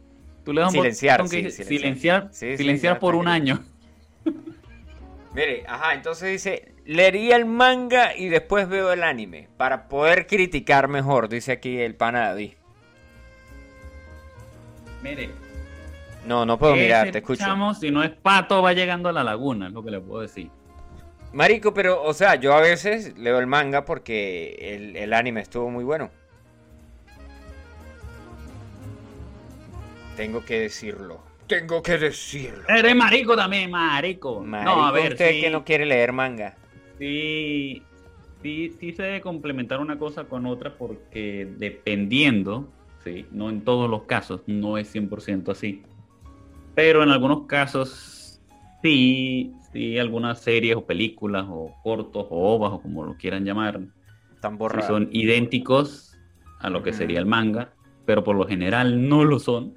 [0.43, 2.21] Tú le das un Silenciar, botón que sí, dice silenciar.
[2.34, 3.63] silenciar, Sí, silenciar por un año.
[5.34, 10.88] Mire, ajá, entonces dice, leería el manga y después veo el anime para poder criticar
[10.88, 12.54] mejor, dice aquí el pana David.
[15.04, 15.30] Mire,
[16.26, 17.43] No, no puedo mirar, te escucho.
[17.43, 20.21] chamo, si no es pato, va llegando a la laguna, es lo que le puedo
[20.21, 20.50] decir.
[21.34, 25.69] Marico, pero, o sea, yo a veces leo el manga porque el, el anime estuvo
[25.69, 26.10] muy bueno.
[30.15, 31.21] Tengo que decirlo.
[31.48, 32.63] Tengo que decirlo.
[32.69, 34.41] Eres marico también, marico.
[34.41, 36.56] Marico, no, a ver, usted sí, que no quiere leer manga.
[36.98, 37.82] Sí,
[38.42, 42.68] sí, sí se debe complementar una cosa con otra porque dependiendo,
[43.04, 45.84] sí, no en todos los casos, no es 100% así.
[46.76, 48.42] Pero en algunos casos
[48.82, 53.80] sí, sí, algunas series o películas o cortos o ovas o como lo quieran llamar,
[54.42, 56.18] Tan sí son idénticos
[56.60, 57.74] a lo que sería el manga,
[58.06, 59.74] pero por lo general no lo son.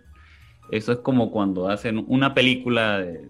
[0.71, 3.27] Eso es como cuando hacen una película de,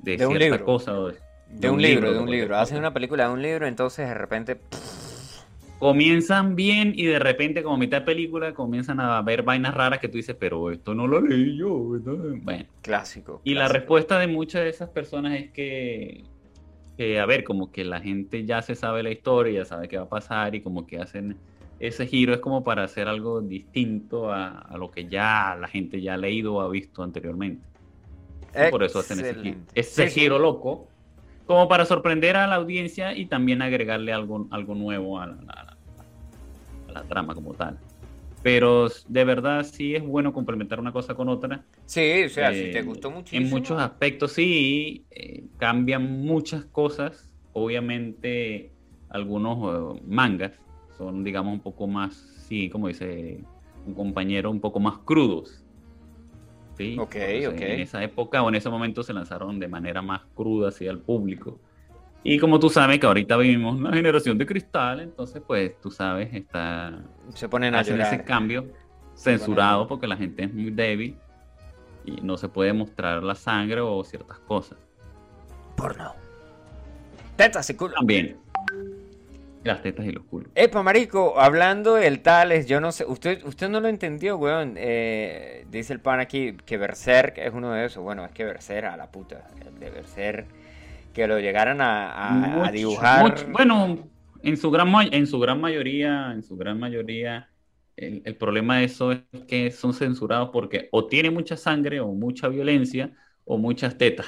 [0.00, 0.98] de, De un cierta cosa.
[0.98, 2.56] o de- De un libro, de un libro.
[2.56, 4.58] Hacen una película de un libro, entonces de repente...
[5.78, 10.08] Comienzan bien y de repente, como mitad de película, comienzan a ver vainas raras que
[10.08, 11.94] tú dices, pero esto no lo leí yo.
[11.96, 12.16] esto-".
[12.42, 13.40] Bueno, Clásico.
[13.44, 16.24] y la respuesta de muchas de esas personas es que,
[16.96, 19.98] que, a ver, como que la gente ya se sabe la historia, ya sabe qué
[19.98, 21.36] va a pasar y como que hacen
[21.78, 26.00] ese giro es como para hacer algo distinto a, a lo que ya la gente
[26.00, 27.64] ya ha leído o ha visto anteriormente.
[28.52, 30.20] Y por eso hacen ese ese Sí, sí.
[30.22, 30.88] giro loco,
[31.48, 35.64] como para sorprender a la audiencia y también agregarle algo, algo nuevo a la, a
[35.64, 35.76] la-
[36.88, 37.78] a la trama como tal.
[38.42, 41.64] Pero de verdad sí es bueno complementar una cosa con otra.
[41.86, 43.42] Sí, o sea, si Eh, te gustó muchísimo.
[43.44, 47.32] En muchos aspectos sí, eh, cambian muchas cosas.
[47.54, 48.70] Obviamente
[49.08, 50.52] algunos eh, mangas
[50.98, 52.14] son, digamos, un poco más,
[52.46, 53.40] sí, como dice
[53.86, 55.64] un compañero, un poco más crudos.
[56.78, 56.96] ¿Sí?
[56.98, 57.60] Ok, Entonces, ok.
[57.60, 60.98] En esa época o en ese momento se lanzaron de manera más cruda hacia el
[60.98, 61.60] público.
[62.24, 66.32] Y como tú sabes que ahorita vivimos una generación de cristal, entonces pues tú sabes,
[66.32, 66.98] está
[67.34, 68.66] Se ponen a ese cambio
[69.14, 71.16] censurado porque la gente es muy débil
[72.04, 74.78] y no se puede mostrar la sangre o ciertas cosas.
[75.76, 76.12] Porno.
[77.36, 77.94] Tetas y culo.
[77.94, 78.36] También
[79.68, 80.50] las tetas y los culos.
[80.54, 84.74] Epa, marico, hablando del Tales, yo no sé, usted, usted no lo entendió, weón.
[84.76, 88.02] Eh, dice el pan aquí que Berserk es uno de esos.
[88.02, 89.46] Bueno, es que Berserk a la puta.
[89.64, 90.48] El de Berserk,
[91.12, 92.28] que lo llegaran a, a-
[92.66, 93.22] a Mucho- dibujar.
[93.22, 94.10] mucho- bueno,
[94.42, 97.48] en su gran en su gran mayoría, en su gran mayoría,
[97.96, 102.08] el, el problema de eso es que son censurados porque o tiene mucha sangre o
[102.12, 103.12] mucha violencia
[103.44, 104.26] o muchas tetas.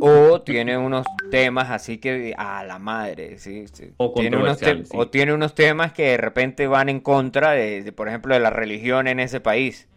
[0.00, 3.66] O tiene unos temas así que a la madre, ¿sí?
[3.72, 3.92] sí.
[3.96, 4.66] O tiene unos sí.
[4.92, 8.40] O tiene unos temas que de repente van en contra de, de, por ejemplo, de
[8.40, 9.88] la religión en ese país.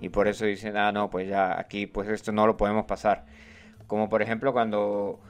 [0.00, 3.24] Y por eso dicen, ah, no, pues ya aquí, pues esto no lo podemos pasar.
[3.86, 5.20] Como por ejemplo cuando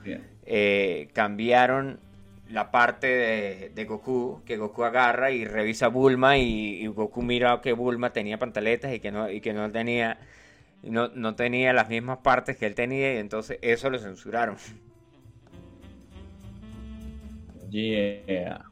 [0.47, 2.01] eh, cambiaron
[2.49, 7.23] la parte de, de Goku, que Goku agarra y revisa a Bulma y, y Goku
[7.23, 10.19] mira que Bulma tenía pantaletas y que no, y que no tenía
[10.83, 14.57] no, no tenía las mismas partes que él tenía y entonces eso lo censuraron.
[17.71, 18.65] Yeah.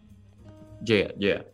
[0.85, 1.45] Yeah, yeah.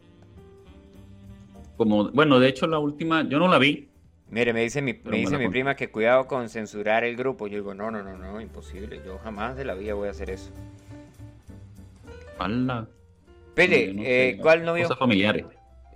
[1.77, 3.89] Como, bueno, de hecho la última, yo no la vi.
[4.31, 7.47] Mire, me dice mi, me me dice mi prima que cuidado con censurar el grupo.
[7.47, 9.01] Yo digo, no, no, no, no, imposible.
[9.05, 10.51] Yo jamás de la vida voy a hacer eso.
[12.39, 12.89] Ala.
[13.55, 14.85] Pele, Yo no eh, ¿cuál novio?
[14.85, 15.47] Cosas familiares.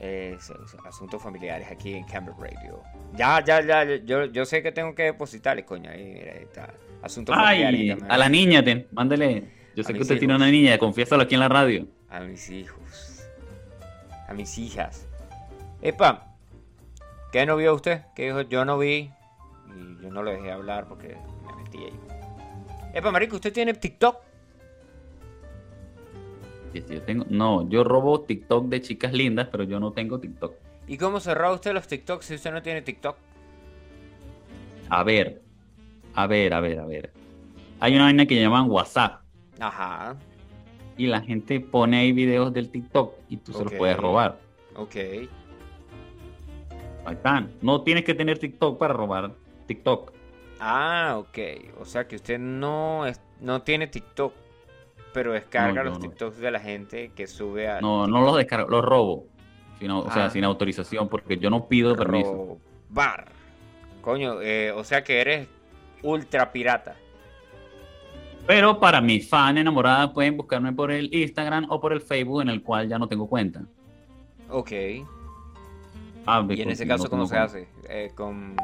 [0.03, 0.39] Eh,
[0.87, 2.83] asuntos familiares aquí en Camber Radio.
[3.15, 5.91] Ya, ya, ya, yo, yo sé que tengo que depositarle, coño.
[5.91, 6.73] Ahí, mira, ahí está.
[7.03, 8.03] Asuntos familiares.
[8.03, 9.45] Ay, a la niña, ten, mándele.
[9.77, 11.87] Yo sé que usted tiene una niña, confiésalo aquí en la radio.
[12.09, 13.29] A mis hijos.
[14.27, 15.07] A mis hijas.
[15.83, 16.35] Epa,
[17.31, 18.01] ¿qué no vio usted?
[18.17, 18.41] ¿Qué dijo?
[18.41, 19.11] Yo no vi.
[19.69, 22.01] Y yo no lo dejé hablar porque me metí ahí.
[22.95, 24.17] Epa, marico, ¿usted tiene TikTok?
[26.73, 30.21] Y si yo tengo, no, yo robo TikTok de chicas lindas, pero yo no tengo
[30.21, 30.55] TikTok.
[30.87, 33.17] ¿Y cómo cerró usted los TikToks si usted no tiene TikTok?
[34.89, 35.41] A ver,
[36.15, 37.13] a ver, a ver, a ver.
[37.81, 39.23] Hay una vaina que llaman WhatsApp
[39.59, 40.17] Ajá,
[40.97, 44.39] y la gente pone ahí videos del TikTok y tú se los puedes robar.
[44.75, 44.97] ok.
[47.05, 47.51] Ahí están.
[47.63, 49.35] No tienes que tener TikTok para robar
[49.67, 50.13] TikTok.
[50.59, 51.39] Ah, ok.
[51.81, 54.35] O sea que usted no, es, no tiene TikTok,
[55.13, 56.09] pero descarga No, los no.
[56.09, 57.81] TikToks de la gente que sube a...
[57.81, 59.27] No, no los descargo, los robo.
[59.79, 60.31] Sino, O sea, Ah.
[60.31, 62.59] sin autorización, porque yo no pido permiso.
[62.91, 63.27] Robar.
[64.03, 65.49] Coño, eh, o sea que eres
[66.03, 66.97] ultra pirata.
[68.47, 72.49] Pero para mis fans enamoradas pueden buscarme por el Instagram o por el Facebook, en
[72.49, 73.63] el cual ya no tengo cuenta.
[74.49, 74.73] Ok.
[76.27, 77.69] Ah, Y en ese caso, ¿cómo se hace?
[77.89, 78.57] Eh, con...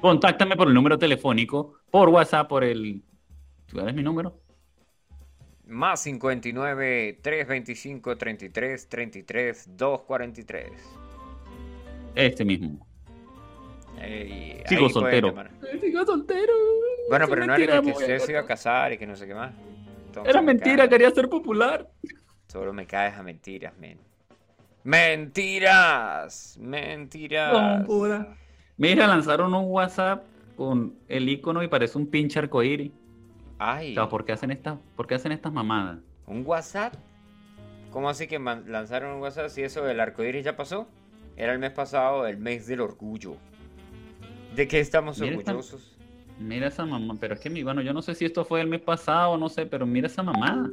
[0.00, 3.02] Contáctame por el número telefónico, por WhatsApp, por el.
[3.66, 4.34] ¿Tú eres mi número?
[5.72, 10.70] Más 59 325 33 33 243.
[12.14, 12.86] Este mismo.
[13.98, 15.34] Eh, pueden soltero.
[15.80, 16.52] Sigo soltero.
[17.08, 19.34] Bueno, pero no era que usted se iba a casar y que no sé qué
[19.34, 19.52] más.
[20.08, 21.88] Entonces Era me mentira, cae- quería ser popular.
[22.48, 23.98] Solo me caes a mentiras, men.
[24.84, 26.58] ¡Mentiras!
[26.60, 27.86] ¡Mentiras!
[28.76, 30.24] Mira, lanzaron un WhatsApp
[30.56, 32.90] con el icono y parece un pinche arcoíris.
[33.64, 35.98] Ay, O sea, ¿por qué hacen estas, por qué hacen estas mamadas?
[36.26, 36.94] ¿un WhatsApp?
[37.92, 40.88] ¿Cómo así que lanzaron un WhatsApp si eso del arco iris ya pasó?
[41.36, 43.36] Era el mes pasado, el mes del orgullo.
[44.56, 45.96] ¿De qué estamos Mira esta- orgullosos?
[46.40, 48.66] Mira esa mamá, pero es que mi, bueno, yo no sé si esto fue el
[48.66, 50.68] mes pasado, no sé, pero mira esa mamada.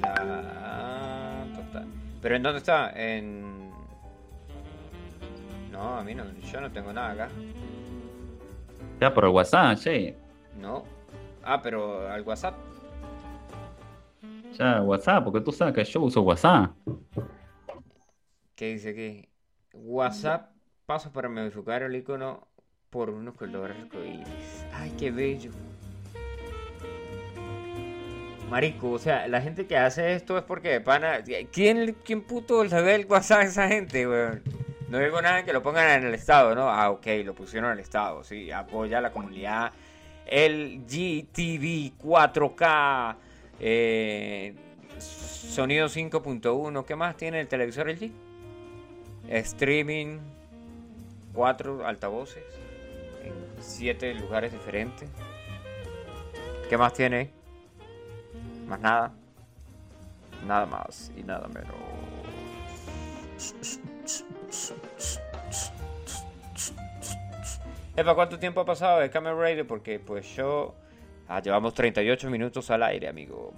[0.00, 1.86] La total.
[2.22, 2.90] ¿Pero en dónde está?
[2.94, 3.70] En.
[5.70, 7.28] No, a mí no, yo no tengo nada acá.
[9.00, 10.14] Ya, por el WhatsApp, sí.
[10.58, 10.84] No.
[11.42, 12.54] Ah, pero al WhatsApp.
[14.52, 16.70] Ya, WhatsApp, porque tú sabes que yo uso WhatsApp.
[18.54, 19.28] ¿Qué dice aquí?
[19.72, 20.50] WhatsApp,
[20.86, 22.46] paso para modificar el icono
[22.88, 24.64] por unos colores arcoíris.
[24.72, 25.50] Ay, qué bello.
[28.48, 31.18] Marico, o sea, la gente que hace esto es porque de pana.
[31.50, 34.42] ¿Quién, quién puto le ve el WhatsApp a esa gente, weón?
[34.94, 36.70] No digo nada que lo pongan en el estado, ¿no?
[36.70, 39.72] Ah, ok, lo pusieron en el estado, sí, apoya a la comunidad.
[40.24, 43.16] El GTV 4K,
[43.58, 44.54] eh,
[44.96, 48.12] sonido 5.1, ¿qué más tiene el televisor LG?
[49.30, 50.18] Streaming,
[51.32, 52.44] cuatro altavoces
[53.24, 55.08] en siete lugares diferentes.
[56.70, 57.32] ¿Qué más tiene?
[58.68, 59.12] Más nada.
[60.46, 61.74] Nada más y nada menos.
[67.96, 69.66] Epa, ¿cuánto tiempo ha pasado de Camera Radio?
[69.66, 70.74] Porque pues yo...
[71.28, 73.52] Ah, llevamos 38 minutos al aire, amigo.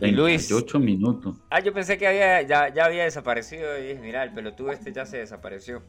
[0.00, 0.48] Y Luis.
[0.48, 1.36] 38 minutos.
[1.50, 4.92] Ah, yo pensé que había, ya, ya había desaparecido y dije, mira, el pelotudo este
[4.92, 5.82] ya se desapareció.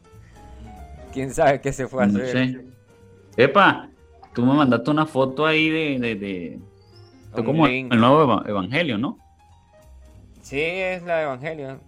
[1.12, 2.32] ¿Quién sabe qué se fue a No hacer?
[2.52, 2.64] sé.
[3.36, 3.88] Epa,
[4.34, 5.98] tú me mandaste una foto ahí de.
[5.98, 6.58] de, de-
[7.44, 7.92] como link.
[7.92, 9.18] el nuevo eva- evangelio, ¿no?
[10.42, 11.78] Sí, es la Evangelio.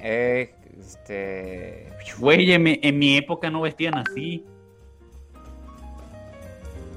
[0.00, 1.92] Eh, este...
[2.18, 4.44] Güey, en mi, en mi época no vestían así.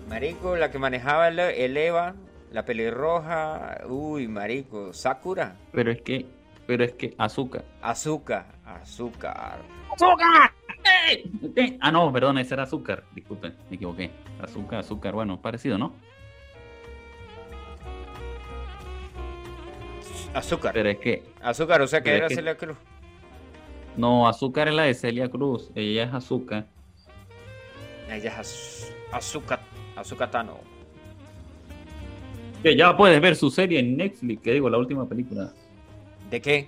[0.09, 2.15] Marico, la que manejaba el, el Eva,
[2.51, 6.25] la pelirroja, uy, marico, Sakura, Pero es que.
[6.65, 7.63] Pero es que azúcar.
[7.81, 9.59] azúcar, azúcar.
[9.93, 10.51] ¡Azúcar!
[11.09, 11.23] ¡Eh!
[11.55, 13.03] Eh, Ah, no, perdón, ese era azúcar.
[13.15, 14.11] Disculpen, me equivoqué.
[14.41, 15.93] Azúcar, azúcar, bueno, parecido, ¿no?
[20.33, 20.73] Azúcar.
[20.73, 21.23] Pero es que.
[21.41, 22.77] Azúcar, o sea que era que- Celia Cruz.
[23.97, 25.71] No, Azúcar es la de Celia Cruz.
[25.75, 26.65] Ella es Azúcar.
[28.09, 29.59] Ella es az- Azuka,
[29.95, 30.59] Azukatano.
[32.63, 35.51] Que ya puedes ver su serie en Netflix, que digo, la última película
[36.29, 36.67] ¿De qué?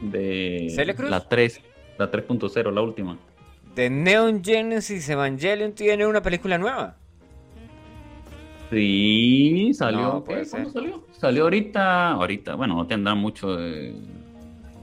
[0.00, 1.10] de ¿Celia Cruz?
[1.10, 1.60] la 3,
[1.98, 3.16] la 3.0, la última.
[3.74, 6.96] De Neon Genesis Evangelion tiene una película nueva.
[8.70, 10.00] Sí, salió.
[10.00, 10.24] No.
[10.24, 11.04] ¿Cuándo salió?
[11.12, 13.94] Salió ahorita, ahorita, bueno, no tendrá mucho de,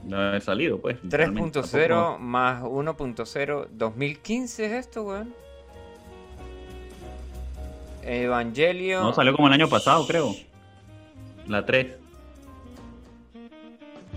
[0.04, 0.98] de haber salido, pues.
[1.02, 3.68] realmente, 3.0 tampoco- más 1.0.
[3.72, 5.34] 2015 es esto, weón.
[8.04, 9.02] Evangelion.
[9.02, 10.34] No, salió como el año pasado, creo.
[11.46, 11.86] La 3.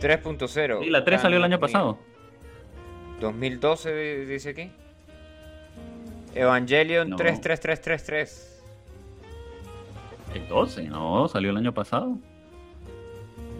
[0.01, 0.79] 3.0.
[0.83, 1.97] Sí, la 3 salió el año pasado.
[3.21, 4.71] 2012 di- dice aquí.
[6.33, 7.15] Evangelion No.
[7.15, 8.61] 33333.
[10.33, 12.17] El 12, no, salió el año pasado.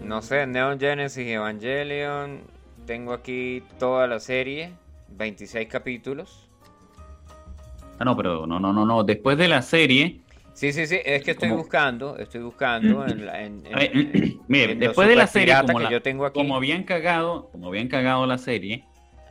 [0.04, 2.40] No sé, Neon Genesis Evangelion.
[2.86, 4.72] Tengo aquí toda la serie.
[5.16, 6.48] 26 capítulos.
[7.98, 9.04] Ah, no, pero no, no, no, no.
[9.04, 10.20] Después de la serie,
[10.52, 10.96] Sí, sí, sí.
[11.04, 12.16] Es que estoy Como- buscando.
[12.16, 16.24] Estoy buscando en, la- en- en- mire, después de la serie, como, que yo tengo
[16.24, 16.38] aquí.
[16.38, 18.84] como habían cagado, como habían cagado la serie,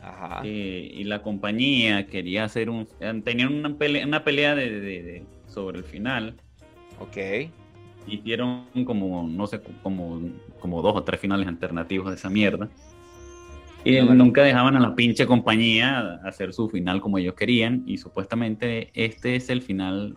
[0.03, 0.41] Ajá.
[0.43, 5.01] eh, y la compañía quería hacer un, eh, tenían una pelea, una pelea de, de-
[5.03, 6.35] de- sobre el final,
[6.99, 7.49] Ok.
[8.07, 10.21] hicieron como, no sé, como,
[10.65, 12.67] como dos o tres finales alternativos de esa mierda.
[13.83, 17.83] Y No, nunca dejaban a la pinche compañía hacer su final como ellos querían.
[17.85, 20.15] Y supuestamente este es el final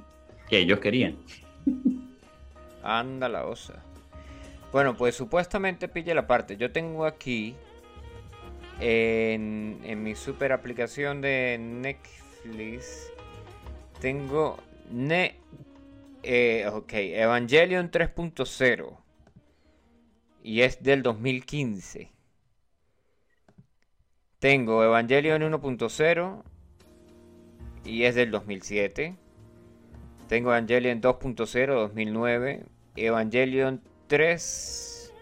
[0.49, 1.19] que ellos querían.
[2.83, 3.85] Anda la osa.
[4.73, 6.57] Bueno, pues supuestamente pilla la parte.
[6.57, 7.55] Yo tengo aquí
[8.81, 13.13] en, en mi super aplicación de Netflix.
[14.01, 14.57] Tengo
[14.91, 15.35] ne,
[16.23, 19.08] eh, ok, Evangelion 3.0
[20.43, 22.11] y es del 2015.
[24.39, 26.43] Tengo Evangelion 1.0
[27.85, 29.17] y es del 2007.
[30.29, 32.65] Tengo Evangelion 2.0 2009,
[32.97, 35.15] Evangelion 3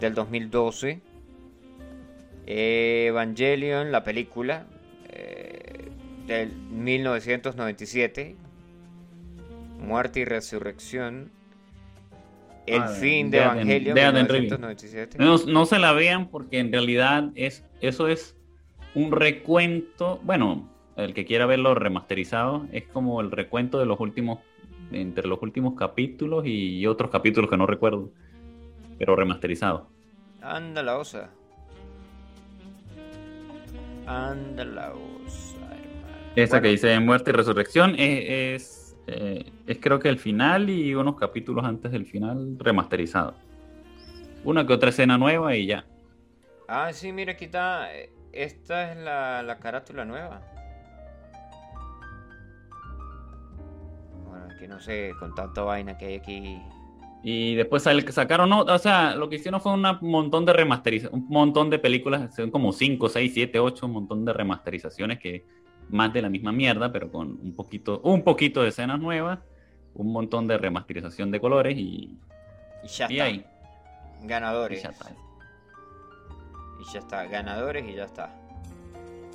[0.00, 1.00] del 2012,
[2.46, 4.66] Evangelion la película
[5.08, 5.90] eh,
[6.26, 8.36] del 1997,
[9.78, 11.30] Muerte y Resurrección,
[12.66, 13.94] El Ah, fin de and Rebirth.
[13.94, 15.18] 1997.
[15.18, 18.36] No, no se la vean porque en realidad es, eso es
[18.94, 20.20] un recuento.
[20.22, 24.40] Bueno, el que quiera verlo remasterizado es como el recuento de los últimos,
[24.92, 28.10] entre los últimos capítulos y otros capítulos que no recuerdo,
[28.98, 29.88] pero remasterizado.
[30.42, 31.30] Anda la osa.
[34.06, 36.32] Anda la osa, hermano.
[36.36, 40.70] Esa Bueno, que dice Muerte y Resurrección es, es, eh, es creo que el final
[40.70, 43.34] y unos capítulos antes del final remasterizado.
[44.44, 45.84] Una que otra escena nueva y ya.
[46.68, 47.94] Ah, sí, mira, aquí está.
[47.94, 50.40] eh, Esta es la, la carátula nueva.
[54.28, 56.58] Bueno, es que no sé, con tanta vaina que hay aquí.
[57.22, 61.28] Y después sacaron, no, o sea, lo que hicieron fue un montón de remasterizaciones, un
[61.28, 65.44] montón de películas, son como 5, 6, 7, 8, un montón de remasterizaciones que
[65.90, 69.38] más de la misma mierda, pero con un poquito, un poquito de escenas nuevas,
[69.94, 72.16] un montón de remasterización de colores y,
[72.84, 73.24] Y ya y está.
[73.24, 73.44] ahí.
[74.22, 74.82] y Ganadores.
[74.82, 75.10] ya está.
[76.80, 77.26] Y ya está.
[77.26, 78.34] Ganadores y ya está.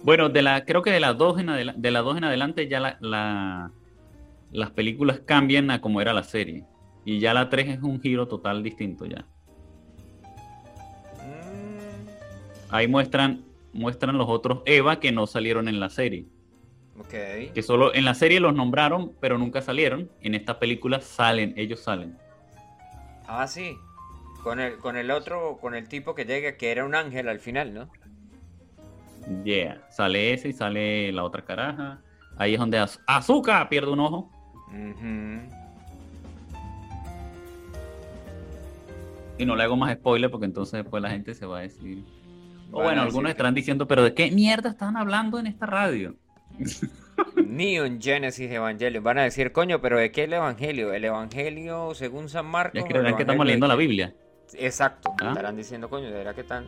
[0.03, 2.67] Bueno, de la, creo que de las dos en, adela- de las dos en adelante
[2.67, 3.71] ya la, la-
[4.51, 6.63] las películas cambian a como era la serie.
[7.03, 9.25] Y ya la 3 es un giro total distinto ya.
[11.17, 12.07] Mm,
[12.69, 13.43] Ahí muestran,
[13.73, 16.25] muestran los otros Eva que no salieron en la serie.
[16.99, 17.53] Ok.
[17.53, 20.09] Que solo en la serie los nombraron, pero nunca salieron.
[20.21, 22.17] En esta película salen, ellos salen.
[23.27, 23.77] Ah, sí.
[24.43, 27.39] Con el, con el otro, con el tipo que llega, que era un ángel al
[27.39, 27.89] final, ¿no?
[29.43, 29.81] Yeah.
[29.89, 31.99] Sale ese y sale la otra caraja.
[32.37, 34.29] Ahí es donde Az- Azúcar pierde un ojo.
[39.37, 42.03] Y no le hago más spoiler porque entonces después la gente se va a decir.
[42.71, 46.15] O bueno, algunos estarán diciendo, pero ¿de qué mierda están hablando en esta radio?
[47.45, 49.03] Neon Genesis Evangelion.
[49.03, 50.93] Van a decir, coño, pero ¿de qué el Evangelio?
[50.93, 52.81] El Evangelio según San Marcos.
[52.81, 53.75] El creerán que estamos leyendo la?
[53.75, 54.13] Biblia.
[54.53, 55.13] Exacto.
[55.21, 55.29] ¿Ah?
[55.29, 56.67] Estarán diciendo, coño, ¿de verdad que están?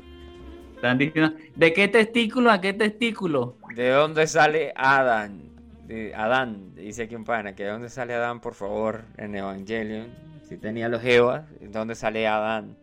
[0.76, 3.58] Están diciendo, ¿de qué testículo a qué testículo?
[3.76, 5.52] ¿De dónde sale Adán?
[5.86, 10.08] De Adán, dice aquí un pana, que de dónde sale Adán, por favor, en Evangelion.
[10.44, 12.78] Si tenía los Evas, ¿de dónde sale Adán?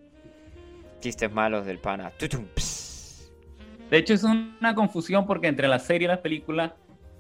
[1.01, 2.13] Chistes malos del pana.
[3.91, 6.75] De hecho, es una confusión porque entre la serie y la película,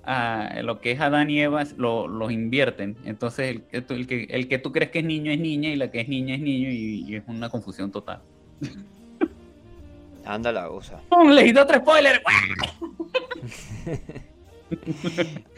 [0.06, 2.96] ah, lo que es Adán y Eva lo- los invierten.
[3.04, 5.70] Entonces, el, que tú- el que, el que tú crees que es niño es niña
[5.70, 8.20] y la que es niña es niño y, y es una confusión total.
[10.24, 10.68] Anda la.
[11.10, 11.30] ¡Pum!
[11.30, 12.22] Le quité otro spoiler.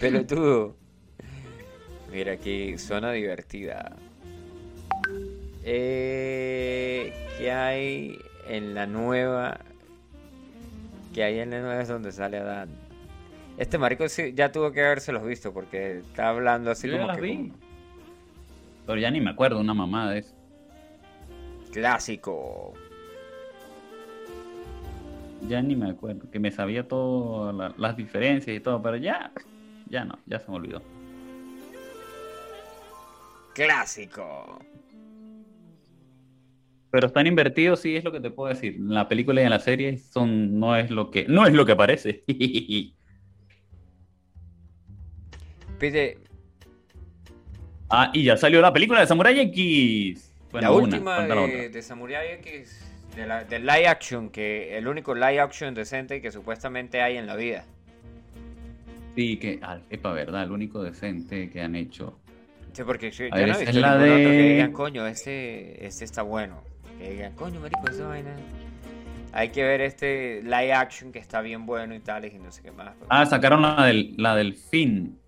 [0.00, 0.74] Pero tú.
[2.12, 3.94] Mira aquí, zona divertida.
[5.64, 8.18] Eh, ¿Qué hay
[8.48, 9.58] en la nueva?
[11.14, 12.68] ¿Qué hay en la nueva es donde sale Adán?
[13.58, 17.08] Este marico sí, ya tuvo que habérselos visto porque está hablando así Yo ya como
[17.08, 17.36] las que vi.
[17.36, 17.54] como
[18.86, 20.34] Pero ya ni me acuerdo una mamá de eso.
[21.72, 22.74] clásico.
[25.48, 26.30] Ya ni me acuerdo.
[26.30, 29.32] Que me sabía todas la- las diferencias y todo, pero ya,
[29.88, 30.82] ya no, ya se me olvidó.
[33.54, 34.58] Clásico.
[36.90, 38.76] Pero están invertidos, sí, es lo que te puedo decir.
[38.76, 41.64] En la película y en la serie son, no es lo que, no es lo
[41.66, 42.24] que parece.
[45.78, 46.18] Pide,
[47.90, 50.32] ah, y ya salió la película de Samurai X.
[50.50, 52.80] Bueno, la última de, de Samurai X,
[53.14, 57.26] de, la, de live action, que el único live action decente que supuestamente hay en
[57.26, 57.64] la vida.
[59.14, 62.18] Sí, que, ah, epa, verdad, el único decente que han hecho.
[62.72, 64.52] Sí, porque yo, A yo ver, no he es visto la ningún otro que de-
[64.52, 66.62] digan, coño, este, este está bueno.
[66.98, 68.34] Que digan, coño, marico, esa vaina.
[69.32, 72.62] Hay que ver este live action que está bien bueno y tal, y no sé
[72.62, 72.94] qué más.
[73.08, 75.18] Ah, sacaron la del, la del fin.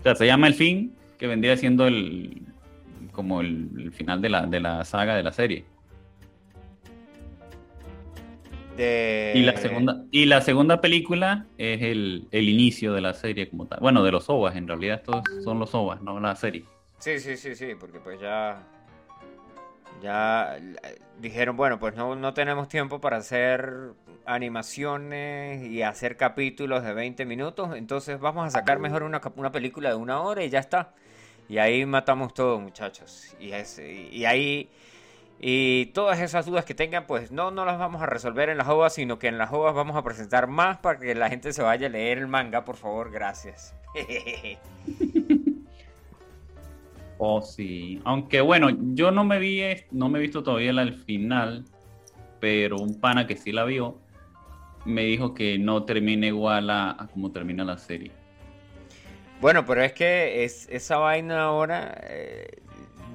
[0.00, 2.42] O sea, se llama el fin, que vendría siendo el
[3.12, 5.64] como el, el final de la, de la saga de la serie.
[8.76, 9.32] De...
[9.34, 13.66] Y la segunda, y la segunda película es el, el inicio de la serie como
[13.66, 13.80] tal.
[13.80, 16.64] Bueno, de los OVAs, en realidad estos son los OVAs, no la serie.
[16.98, 18.62] Sí, sí, sí, sí, porque pues ya...
[20.00, 23.94] Ya eh, dijeron, bueno, pues no, no tenemos tiempo para hacer
[24.28, 29.90] animaciones y hacer capítulos de 20 minutos, entonces vamos a sacar mejor una, una película
[29.90, 30.94] de una hora y ya está.
[31.48, 33.34] Y ahí matamos todo, muchachos.
[33.40, 34.68] Y, es, y, y ahí...
[35.40, 38.66] Y todas esas dudas que tengan, pues no, no las vamos a resolver en las
[38.66, 41.62] ovas, sino que en las ovas vamos a presentar más para que la gente se
[41.62, 43.74] vaya a leer el manga, por favor, gracias.
[47.18, 48.00] Oh, sí.
[48.04, 49.60] Aunque bueno, yo no me vi,
[49.90, 51.64] no me he visto todavía del final,
[52.38, 53.98] pero un pana que sí la vio
[54.88, 58.10] me dijo que no termina igual a, a como termina la serie.
[59.40, 61.96] Bueno, pero es que es, esa vaina ahora.
[62.04, 62.48] eh,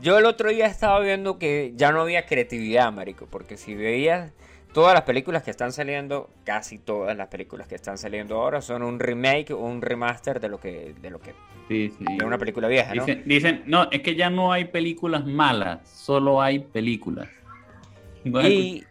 [0.01, 3.26] yo el otro día estaba viendo que ya no había creatividad, marico.
[3.26, 4.32] Porque si veías
[4.74, 8.84] todas las películas que están saliendo, casi todas las películas que están saliendo ahora son
[8.84, 11.34] un remake o un remaster de lo que, de lo que,
[11.69, 12.05] Sí, sí.
[12.17, 13.05] de una película vieja, ¿no?
[13.05, 17.28] Dicen, dicen, no, es que ya no hay películas malas, solo hay películas.
[18.26, 18.84] Y.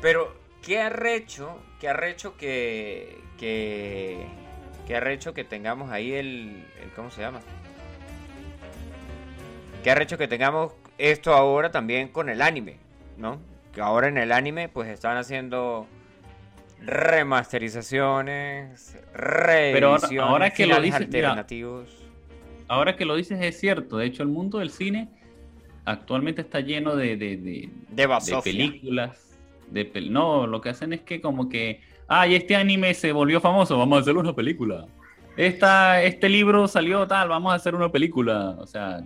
[0.00, 0.34] Pero,
[0.64, 1.58] ¿qué arrecho?
[1.80, 3.18] ¿Qué arrecho que.
[3.38, 4.26] que.
[4.86, 7.40] ¿Qué arrecho que tengamos ahí el, el- ¿Cómo se llama?
[9.82, 12.76] ¿Qué arrecho que tengamos esto ahora también con el anime?
[13.16, 13.38] ¿No?
[13.72, 15.86] Que ahora en el anime, pues están haciendo
[16.80, 21.88] remasterizaciones, reediciones, ahora que lo dices, mira, alternativos.
[22.68, 25.08] Ahora que lo dices es cierto, de hecho el mundo del cine
[25.84, 28.06] actualmente está lleno de, de, de- De
[28.42, 29.33] películas.
[29.74, 33.76] De no, lo que hacen es que como que, ay, este anime se volvió famoso,
[33.76, 34.86] vamos a hacer una película.
[35.36, 38.56] Esta, este libro salió tal, vamos a hacer una película.
[38.60, 39.02] O sea,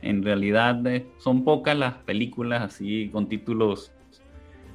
[0.00, 3.92] en realidad eh, son pocas las películas así con títulos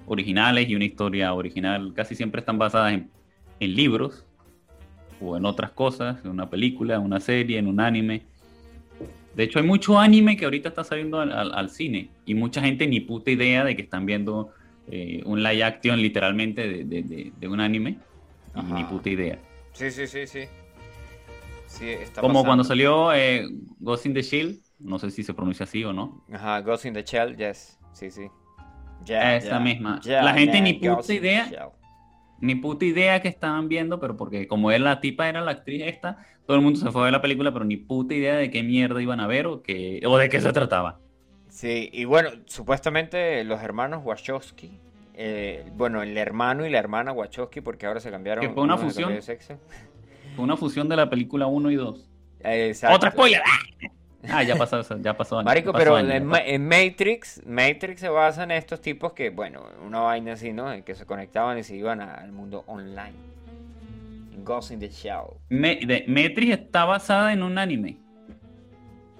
[0.05, 1.93] originales y una historia original.
[1.95, 3.09] Casi siempre están basadas en,
[3.59, 4.23] en libros
[5.19, 8.21] o en otras cosas, en una película, en una serie, en un anime.
[9.35, 12.61] De hecho, hay mucho anime que ahorita está saliendo al, al- al cine y mucha
[12.61, 14.51] gente ni puta idea de que están viendo
[14.87, 17.99] eh, un live action literalmente de, de- de- de un anime
[18.53, 18.75] Ajá.
[18.75, 19.39] ni puta idea.
[19.73, 20.47] Sí, sí, sí, sí.
[21.67, 22.45] Sí, está Como pasando.
[22.47, 23.47] cuando salió eh,
[23.79, 26.23] Ghost in the Shield, no sé si se pronuncia así o no.
[26.31, 27.79] Ajá, Ghost in the Shell, yes.
[27.93, 28.27] Sí, sí.
[29.05, 29.99] Ya, Esa ya, misma.
[30.03, 31.51] ya, La gente man, ni puta Ghost idea.
[32.39, 35.83] Ni puta idea que estaban viendo, pero porque como él, la tipa era la actriz
[35.85, 36.17] esta,
[36.47, 38.63] todo el mundo se fue a ver la película, pero ni puta idea de qué
[38.63, 41.01] mierda iban a ver o, qué, o de qué se trataba.
[41.51, 44.79] Sí, y bueno, supuestamente los hermanos Wachowski,
[45.13, 48.41] eh, bueno, el hermano y la hermana Wachowski, porque ahora se cambiaron.
[48.47, 49.13] Que fue una fusión.
[49.13, 49.57] de sexo.
[50.37, 52.09] Fue una fusión de la película 1 y 2.
[52.45, 52.95] Eh, exacto.
[52.95, 53.41] ¡Otra spoiler!
[54.29, 54.43] ¡Ah!
[54.43, 55.43] Ya pasó, eso, ya pasó.
[55.43, 59.99] Marico, pasó pero años, en, Matrix, Matrix se basa en estos tipos que, bueno, una
[59.99, 60.71] vaina así, ¿no?
[60.71, 63.11] En que se conectaban y se iban a- al mundo online.
[64.45, 65.25] Ghost in the Shell.
[65.49, 67.97] Me- de- Matrix está basada en un anime.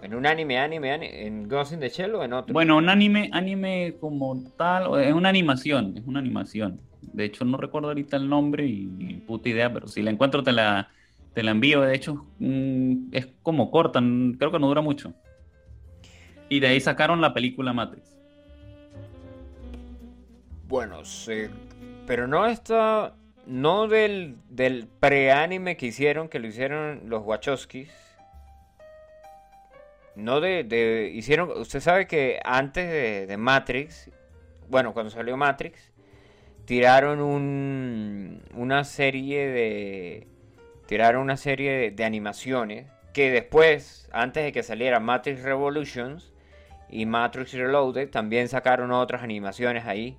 [0.02, 1.26] ¿En un anime, anime, anime?
[1.28, 2.54] ¿En Ghost in the Shell o en otro?
[2.54, 6.80] Bueno, un anime, anime como tal, es una animación, es una animación.
[7.02, 10.52] De hecho, no recuerdo ahorita el nombre y puta idea, pero si la encuentro te
[10.52, 10.90] la,
[11.34, 11.82] te la envío.
[11.82, 14.00] De hecho, mm, es como corta,
[14.38, 15.14] creo que no dura mucho.
[16.50, 18.18] Y de ahí sacaron la película Matrix.
[20.68, 21.48] Bueno, sí.
[22.08, 23.16] Pero no está.
[23.46, 27.90] No del, del pre-anime que hicieron, que lo hicieron los Wachowskis.
[30.16, 31.50] No de, de- Hicieron.
[31.58, 34.10] Usted sabe que antes de, de Matrix.
[34.70, 35.92] Bueno, cuando salió Matrix.
[36.66, 40.28] Tiraron un, una serie de.
[40.88, 42.88] Tiraron una serie de, de animaciones.
[43.14, 46.32] Que después, antes de que saliera Matrix Revolutions
[46.90, 50.18] y Matrix Reloaded, también sacaron otras animaciones ahí.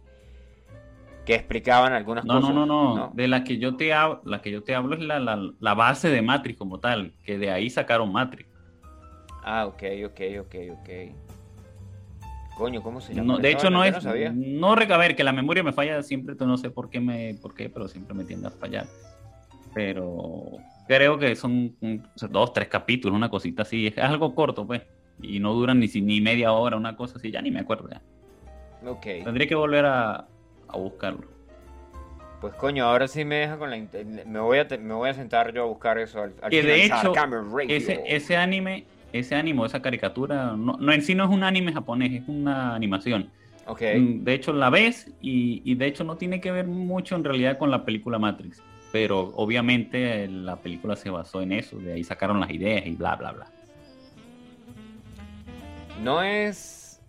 [1.24, 2.54] Que explicaban algunas No, no, cosas.
[2.54, 3.10] no, no.
[3.14, 5.74] De la que yo te hablo, la que yo te hablo es la, la, la
[5.74, 8.48] base de Matrix como tal, que de ahí sacaron Matrix.
[9.42, 10.88] Ah, ok, ok, ok, ok.
[12.56, 13.34] Coño, ¿cómo se llama?
[13.34, 16.56] No, de hecho no es, no a ver, que la memoria me falla siempre, no
[16.58, 18.86] sé por qué me, por qué, pero siempre me tiende a fallar.
[19.74, 24.34] Pero creo que son un- o sea, dos, tres capítulos, una cosita así, es algo
[24.34, 24.82] corto, pues,
[25.20, 28.02] y no duran ni, ni media hora, una cosa así, ya ni me acuerdo ya.
[28.86, 29.02] Ok.
[29.24, 30.26] Tendría que volver a,
[30.68, 31.26] a buscarlo.
[32.40, 33.76] Pues coño, ahora sí me deja con la...
[34.26, 36.84] Me voy a, me voy a sentar yo a buscar eso al, al Que de
[36.84, 37.12] hecho.
[37.68, 41.72] Ese, ese anime, ese anime, esa caricatura, no, no en sí no es un anime
[41.72, 43.30] japonés, es una animación.
[43.66, 43.82] Ok.
[43.96, 47.24] Mm, De hecho, la ves y, y de hecho no tiene que ver mucho en
[47.24, 48.62] realidad con la película Matrix.
[48.90, 53.16] Pero obviamente la película se basó en eso, de ahí sacaron las ideas y bla,
[53.16, 53.46] bla, bla.
[56.02, 57.00] No es...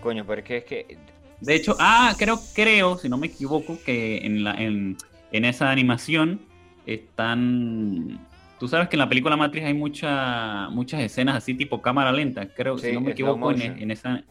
[0.00, 0.98] Coño, pero es que es que...
[1.40, 4.96] De hecho, ah, creo, creo, si no me equivoco, que en, la, en,
[5.32, 6.40] en esa animación
[6.86, 8.18] están...
[8.58, 12.48] Tú sabes que en la película Matrix hay mucha, muchas escenas así tipo cámara lenta.
[12.48, 14.24] Creo, Sí, si no me equivoco, en, esa,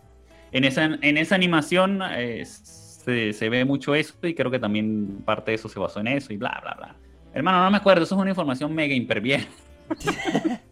[0.52, 5.22] en, esa, en esa animación eh, se, se ve mucho eso y creo que también
[5.26, 6.96] parte de eso se basó en eso y bla, bla, bla.
[7.34, 9.44] Hermano, no me acuerdo, eso es una información mega imperviera.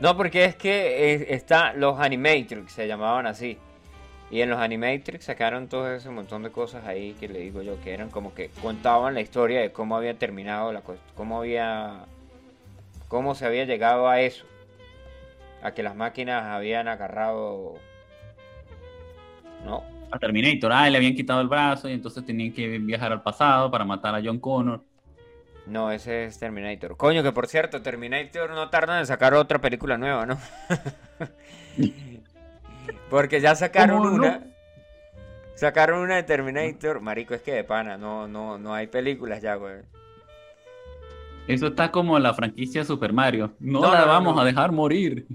[0.00, 3.58] No, porque es que eh, está los Animatrix, se llamaban así.
[4.30, 7.80] Y en los Animatrix sacaron todo ese montón de cosas ahí que le digo yo,
[7.80, 10.82] que eran como que contaban la historia de cómo había terminado la
[11.14, 12.06] cómo había,
[13.14, 14.44] cómo se había llegado a eso,
[15.62, 17.76] a que las máquinas habían agarrado,
[19.64, 19.84] ¿no?
[20.10, 23.70] A Terminator, ah, le habían quitado el brazo y entonces tenían que viajar al pasado
[23.70, 24.82] para matar a John Connor.
[25.64, 26.96] No, ese es Terminator.
[26.96, 30.36] Coño, que por cierto, Terminator no tardan en sacar otra película nueva, ¿no?
[33.10, 34.42] Porque ya sacaron una.
[35.54, 37.00] Sacaron una de Terminator.
[37.00, 39.82] Marico, es que de pana, no, no, no hay películas ya, güey.
[41.46, 43.52] Eso está como la franquicia Super Mario.
[43.60, 44.40] No, No, la no, vamos no.
[44.40, 45.26] a dejar morir.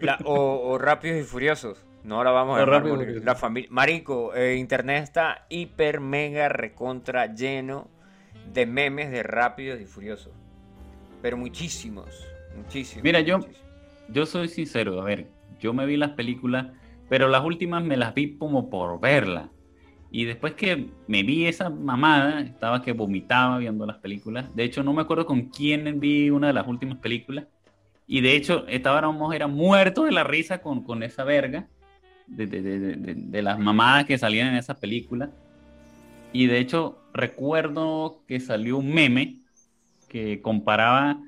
[0.00, 1.84] La- o, o Rápidos y Furiosos.
[2.04, 3.22] No la vamos a dejar morir.
[3.24, 3.68] La familia.
[3.72, 7.88] Marico, eh, internet está hiper, mega, recontra lleno
[8.54, 10.32] de memes de Rápidos y Furiosos.
[11.20, 12.26] Pero muchísimos.
[12.56, 13.04] Muchísimos.
[13.04, 13.68] Mira, yo- muchísimos.
[14.08, 15.28] Yo soy sincero, a ver,
[15.60, 16.66] yo me vi las películas,
[17.08, 19.50] pero las últimas me las vi como por verlas.
[20.10, 24.54] Y después que me vi esa mamada, estaba que vomitaba viendo las películas.
[24.56, 27.46] De hecho, no me acuerdo con quién vi una de las últimas películas.
[28.06, 31.68] Y de hecho, estábamos, era muerto de la risa con, con esa verga.
[32.26, 35.30] De, de- de- de- de- de las mamadas que salían en esa película.
[36.32, 39.36] Y de hecho, recuerdo que salió un meme
[40.08, 41.20] que comparaba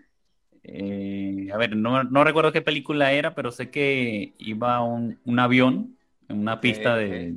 [0.65, 5.39] eh, a ver, no, no recuerdo qué película era, pero sé que iba un, un
[5.41, 5.97] avión
[6.29, 7.33] en una pista de,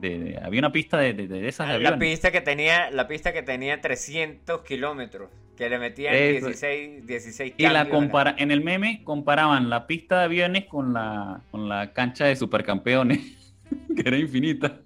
[0.00, 1.98] de- Había una pista de, de- esas Ah, La aviones.
[1.98, 6.46] pista que tenía, la pista que tenía 300 kilómetros, que le metían Eso.
[6.46, 11.40] 16, 16 Y la compara en el meme comparaban la pista de aviones con la,
[11.50, 13.18] con la cancha de supercampeones,
[13.96, 14.80] que era infinita.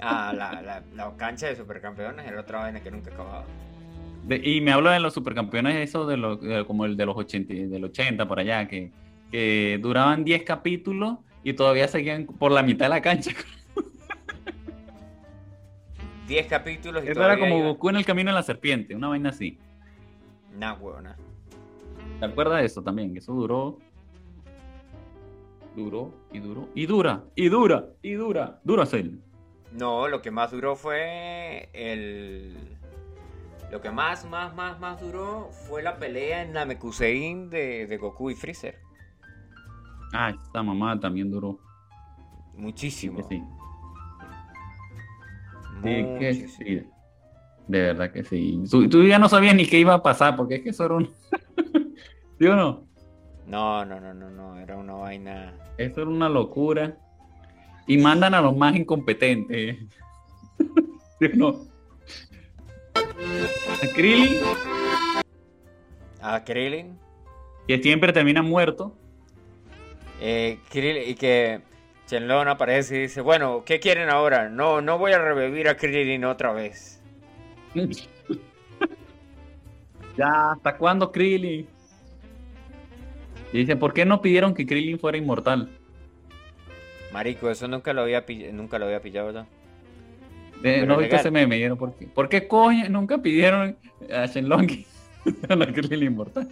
[0.00, 3.44] Ah, la, la, la cancha de supercampeones era otra vaina que nunca acababa.
[4.26, 7.16] De- y me hablo de los supercampeones, eso de los, de- como el de los
[7.16, 8.92] 80, del 80 por allá, que,
[9.30, 13.32] que duraban 10 capítulos y todavía seguían por la mitad de la cancha.
[16.30, 19.08] 10 capítulos y Eso era como iba- Goku en el camino de la serpiente, una
[19.08, 19.58] vaina así.
[20.56, 21.16] Nah, huevona.
[22.20, 23.16] ¿Te acuerdas de eso también?
[23.16, 23.78] Eso duró.
[25.74, 26.68] Duró y duró.
[26.74, 28.60] Y dura, y dura, y dura.
[28.64, 29.20] Duracell.
[29.72, 32.56] No, lo que más duró fue el...
[33.72, 38.30] Lo que más, más, más, más duró fue la pelea en Namekusein de, de Goku
[38.30, 38.76] y Freezer.
[40.12, 41.58] Ah, esta mamá también duró.
[42.54, 43.20] Muchísimo.
[43.28, 43.42] sí.
[45.82, 46.02] Sí, que
[46.32, 46.52] muchísimo.
[46.58, 46.82] sí.
[47.68, 48.62] De verdad que sí.
[48.70, 50.94] Tú, tú ya no sabías ni qué iba a pasar, porque es que eso era
[50.94, 51.10] un.
[52.38, 52.84] ¿Sí o no?
[53.46, 55.54] No, no, no, no, no, era una vaina...
[55.76, 56.96] Eso era una locura.
[57.86, 59.78] Y mandan a los más incompetentes.
[61.18, 61.70] ¿Sí o no?
[62.94, 64.34] A Krillin,
[66.22, 66.98] A Krillin.
[67.66, 68.96] que siempre termina muerto.
[70.20, 71.62] Eh, Krillin, y que
[72.10, 74.48] Shenlong aparece y dice, bueno, ¿qué quieren ahora?
[74.48, 77.00] No, no voy a revivir a Krillin otra vez.
[80.16, 81.68] ya, ¿hasta cuándo Krillin?
[83.52, 85.70] Y dice, ¿por qué no pidieron que Krillin fuera inmortal?
[87.12, 89.40] Marico, eso nunca lo había, nunca lo había pillado.
[89.40, 89.44] Eh,
[90.60, 92.06] Pero no viste ese meme, ¿vieron por qué?
[92.06, 93.76] ¿Por qué coño nunca pidieron
[94.12, 94.84] a Shenlong
[95.48, 96.48] a Krillin inmortal?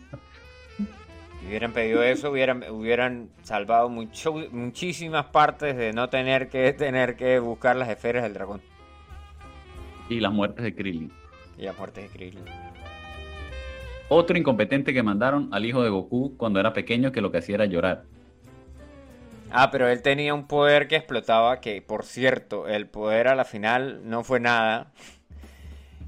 [1.48, 7.16] Si hubieran pedido eso, hubieran, hubieran salvado mucho, muchísimas partes de no tener que tener
[7.16, 8.60] que buscar las esferas del dragón
[10.10, 11.10] Y las muertes de Krillin.
[11.56, 12.44] y las muertes de Krillin.
[14.10, 17.54] Otro incompetente que mandaron al hijo de Goku cuando era pequeño que lo que hacía
[17.54, 18.04] era llorar.
[19.50, 23.46] Ah, pero él tenía un poder que explotaba, que por cierto, el poder a la
[23.46, 24.92] final no fue nada.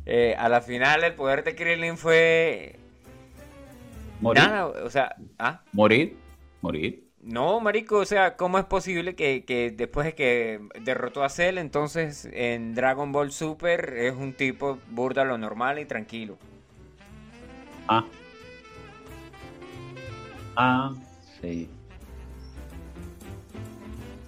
[0.05, 2.80] Eh, a la final el poder de Krillin fue
[4.21, 4.43] Morir.
[4.43, 6.17] nada, o sea, ah, Morir.
[6.61, 7.09] Morir.
[7.23, 11.59] no, marico, o sea, ¿cómo es posible que, que después de que derrotó a Cell,
[11.59, 16.39] entonces en Dragon Ball Super es un tipo burda lo normal y tranquilo?
[17.89, 18.05] Ah.
[20.57, 20.93] Ah,
[21.41, 21.69] sí.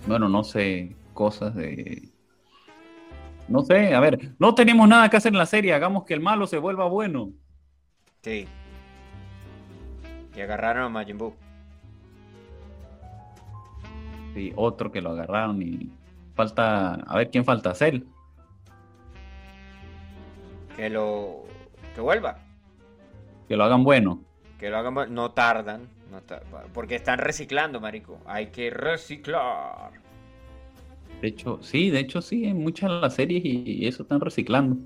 [0.06, 2.08] Bueno, no sé, cosas de...
[3.48, 6.20] No sé, a ver, no tenemos nada que hacer en la serie, hagamos que el
[6.20, 7.32] malo se vuelva bueno.
[8.22, 8.48] Sí.
[10.34, 11.34] Y agarraron a Majin Buu.
[14.34, 15.90] Sí, otro que lo agarraron y
[16.34, 18.02] falta, a ver quién falta, Cell.
[20.76, 21.44] Que lo...
[21.94, 22.38] que vuelva.
[23.46, 24.22] Que lo hagan bueno.
[24.58, 28.20] Que lo hagan, no tardan, no tar- porque están reciclando, marico.
[28.24, 29.90] Hay que reciclar.
[31.20, 34.20] De hecho, sí, de hecho sí, en muchas de las series y, y eso están
[34.20, 34.76] reciclando.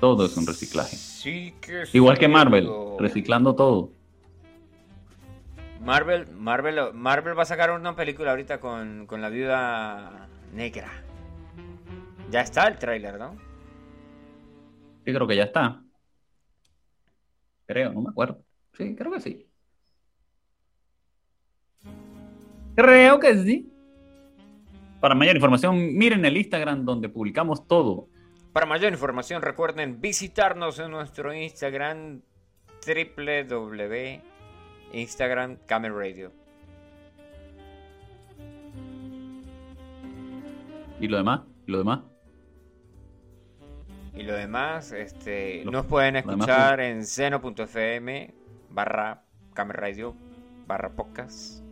[0.00, 0.96] Todo es un reciclaje.
[0.96, 2.68] Sí que Igual sí, que Marvel,
[2.98, 3.90] reciclando todo.
[5.80, 10.90] Marvel, Marvel, Marvel va a sacar una película ahorita con, con la viuda negra.
[12.30, 13.36] Ya está el tráiler, ¿no?
[15.04, 15.82] Sí, creo que ya está.
[17.66, 18.42] Creo, no me acuerdo.
[18.76, 19.46] Sí, creo que sí.
[22.74, 23.72] Creo que sí.
[25.00, 28.08] Para mayor información, miren el Instagram donde publicamos todo.
[28.58, 32.22] Para mayor información recuerden visitarnos en nuestro Instagram
[32.84, 34.20] www
[34.90, 36.32] Instagram Camel Radio.
[40.98, 41.42] ¿Y lo demás?
[41.68, 42.00] ¿Y lo demás?
[44.16, 48.34] Y lo demás, este, Lo- nos pueden demás, escuchar en seno.fm
[48.70, 49.22] barra
[49.54, 50.16] Camel Radio
[50.66, 51.62] barra podcast.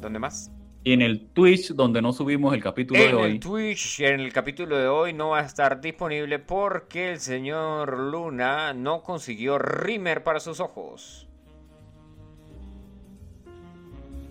[0.00, 0.50] ¿Dónde más?
[0.86, 3.38] Y en el Twitch donde no subimos el capítulo de En el hoy.
[3.40, 8.72] Twitch, en el capítulo de hoy no va a estar disponible porque el señor Luna
[8.72, 11.28] no consiguió Rimmer para sus ojos.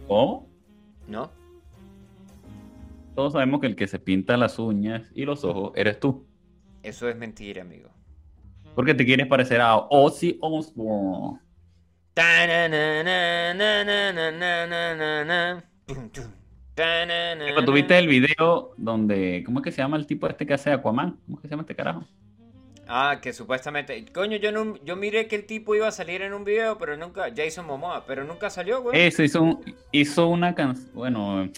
[0.07, 0.47] ¿Cómo?
[1.09, 1.29] ¿No?
[3.15, 6.25] Todos sabemos que el que se pinta las uñas y los ojos eres tú.
[6.83, 7.89] Eso es mentira, amigo.
[8.75, 11.37] Porque te quieres parecer a Ozzy Osbourne.
[16.75, 19.43] Pero tuviste el video donde.
[19.45, 21.17] ¿Cómo es que se llama el tipo este que hace Aquaman?
[21.25, 22.05] ¿Cómo es que se llama este carajo?
[22.87, 24.05] Ah, que supuestamente.
[24.13, 26.97] Coño, yo no, yo miré que el tipo iba a salir en un video, pero
[26.97, 27.27] nunca.
[27.35, 28.99] Jason Momoa, pero nunca salió, güey.
[28.99, 30.91] Eh, eso, hizo, un, hizo una canción.
[30.93, 31.49] Bueno.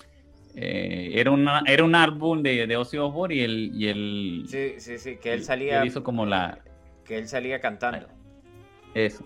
[0.59, 3.72] Eh, era, una, era un álbum de, de Ozzy Osbourne y él.
[3.76, 5.82] Y el, sí, sí, sí, que él salía.
[5.82, 6.59] Él hizo como la.
[7.05, 8.07] Que él salía cantando.
[8.93, 9.24] Eso.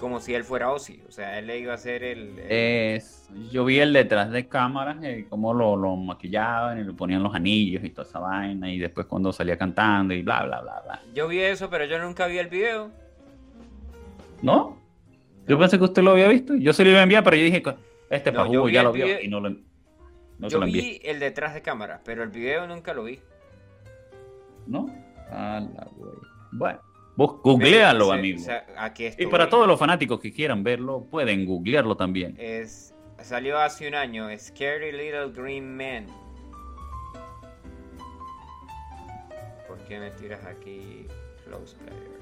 [0.00, 1.02] Como si él fuera Ozzy.
[1.06, 2.38] O sea, él le iba a hacer el.
[2.38, 6.92] el- Es, yo vi el detrás de cámaras, eh, cómo lo, lo maquillaban y le
[6.94, 8.72] ponían los anillos y toda esa vaina.
[8.72, 11.02] Y después cuando salía cantando y bla, bla, bla, bla.
[11.14, 12.90] Yo vi eso, pero yo nunca vi el video.
[14.42, 14.78] ¿No?
[15.46, 16.54] Yo pensé que usted lo había visto.
[16.56, 17.62] Yo se lo iba a enviar, pero yo dije,
[18.08, 21.20] este No, vi ya lo vio video- y no lo, no yo lo vi el
[21.20, 23.18] detrás de cámara, pero el video nunca lo vi.
[24.66, 24.88] ¿No?
[25.30, 26.12] A la güey.
[26.52, 26.80] Bueno,
[27.20, 28.40] vos googlealo, Sí, amigo.
[28.40, 32.34] o sea, aquí y para todos los fanáticos que quieran verlo, pueden googlearlo también.
[32.38, 36.06] Es, salió hace un año, Scary Little Green Man.
[39.68, 41.06] ¿Por qué me tiras aquí
[41.44, 42.20] Close Player?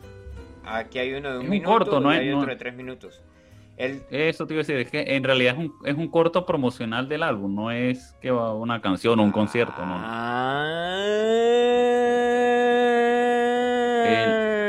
[0.65, 2.57] Aquí hay uno de un, Es un minuto corto, no y hay no- otro de
[2.57, 3.23] tres minutos.
[3.77, 6.45] El, Eso te iba a decir, es que en realidad es un, es un corto
[6.45, 9.95] promocional del álbum, no es que va una canción o un concierto, no.
[9.97, 11.05] Ah.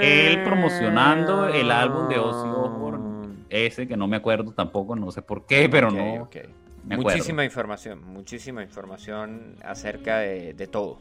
[0.10, 5.22] Él, promocionando el álbum de Ozzy Osbourne, ese que no me acuerdo tampoco, no sé
[5.22, 6.14] por qué, pero Ok, no.
[6.24, 6.36] ok.
[6.86, 7.18] me acuerdo.
[7.18, 10.99] Muchísima información, muchísima información acerca de, de todo.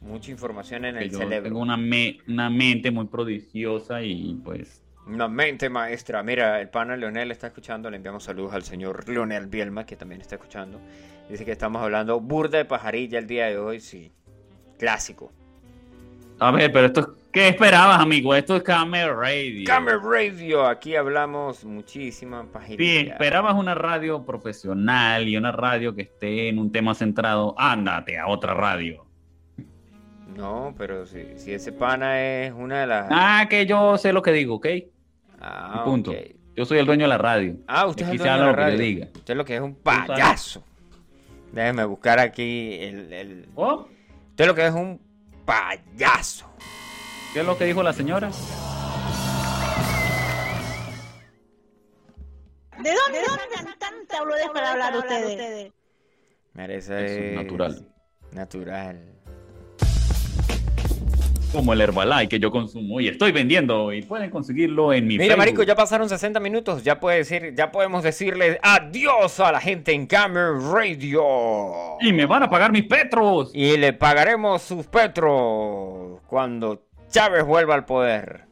[0.00, 1.44] Mucha información en que el yo cerebro.
[1.44, 6.22] tengo una, me- una mente muy prodigiosa y pues Una mente maestra.
[6.24, 7.88] Mira, el pana Leonel está escuchando.
[7.88, 10.80] Le enviamos saludos al señor Leonel Bielma, que también está escuchando.
[11.28, 13.78] Dice que estamos hablando burda de pajarilla el día de hoy.
[13.80, 14.10] Sí,
[14.78, 15.30] clásico.
[16.40, 17.06] A ver, pero esto es...
[17.32, 18.34] ¿Qué esperabas, amigo?
[18.34, 19.64] Esto es Camera Radio.
[19.66, 20.66] Camera Radio.
[20.66, 22.76] Aquí hablamos muchísima pajarilla.
[23.00, 27.54] Sí, esperabas una radio profesional y una radio que esté en un tema centrado.
[27.56, 29.06] Ándate a otra radio.
[30.36, 33.06] No, pero si, si ese pana es una de las...
[33.10, 34.66] Ah, que yo sé lo que digo, ¿ok?
[35.40, 36.12] Ah, punto.
[36.54, 37.56] Yo soy el dueño de la radio.
[37.66, 38.78] Ah, usted es el dueño de lo la que le radio.
[38.78, 39.08] diga.
[39.14, 40.62] Usted lo que es un payaso.
[41.52, 43.88] Déjeme buscar aquí el, el- ¿Oh?
[44.30, 45.00] Usted lo que es un
[45.46, 46.46] payaso.
[47.32, 48.30] ¿Qué es lo que dijo la señora?
[52.82, 55.72] ¿De dónde sacan tanta boludez para hablar ustedes?
[56.52, 57.86] Merece Eso es natural.
[58.32, 59.00] Natural.
[61.52, 65.24] Como el Herbalife que yo consumo y estoy vendiendo y pueden conseguirlo en mi Mira,
[65.24, 65.38] Facebook.
[65.38, 66.82] marico, ya pasaron 60 minutos.
[66.82, 71.22] Ya puede decir, ya podemos decirle adiós a la gente en Camera Radio.
[72.00, 73.52] Y me van a pagar mis petros.
[73.54, 78.46] Y le pagaremos sus petros cuando Chávez vuelva al poder.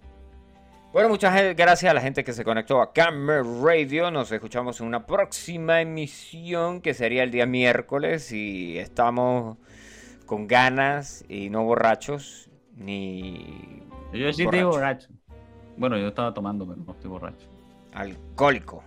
[0.93, 4.11] Bueno, muchas ge- gracias a la gente que se conectó a Camera Radio.
[4.11, 8.31] Nos escuchamos en una próxima emisión que sería el día miércoles.
[8.33, 9.57] Y estamos
[10.27, 13.83] con ganas y no borrachos ni
[14.13, 15.09] Yo sí estoy borracho.
[15.77, 17.49] Bueno, yo estaba tomando, pero no estoy borracho.
[17.95, 18.85] alcohólico.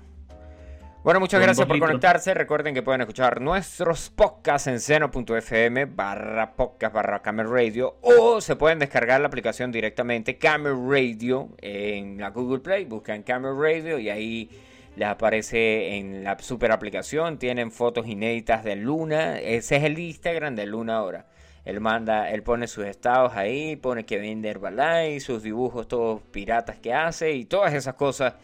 [1.03, 1.89] Bueno, muchas Con gracias por litros.
[1.89, 2.33] conectarse.
[2.33, 8.79] Recuerden que pueden escuchar nuestros podcasts en seno.fm barra podcast barra Radio o se pueden
[8.79, 12.85] descargar la aplicación directamente Camera Radio en la Google Play.
[12.85, 14.49] Buscan Camera Radio y ahí
[14.95, 17.37] les aparece en la super aplicación.
[17.37, 19.39] Tienen fotos inéditas de Luna.
[19.39, 21.25] Ese es el Instagram de Luna ahora.
[21.65, 26.77] Él manda, él pone sus estados ahí, pone que vende Herbalife, sus dibujos todos piratas
[26.77, 28.35] que hace y todas esas cosas.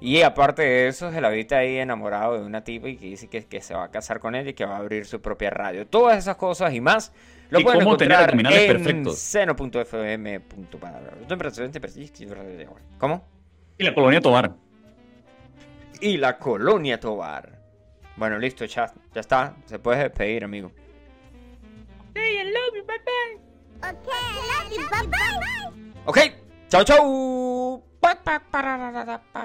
[0.00, 3.28] Y aparte de eso, se la viste ahí enamorado de una tipa y que dice
[3.28, 5.50] que, que se va a casar con ella y que va a abrir su propia
[5.50, 5.86] radio.
[5.86, 7.12] Todas esas cosas y más
[7.50, 9.18] lo Y pueden cómo tener encontrar abdominales en perfectos.
[9.18, 10.40] seno.fm.
[12.98, 13.26] ¿Cómo?
[13.76, 14.54] Y la colonia Tobar.
[16.00, 17.58] Y la colonia Tobar.
[18.16, 19.56] Bueno, listo, ya, ya está.
[19.64, 20.70] Se puede despedir, amigo.
[26.04, 26.18] Ok,
[26.68, 27.82] chao, chao.
[28.00, 29.22] Pa, pa, pararara, pa,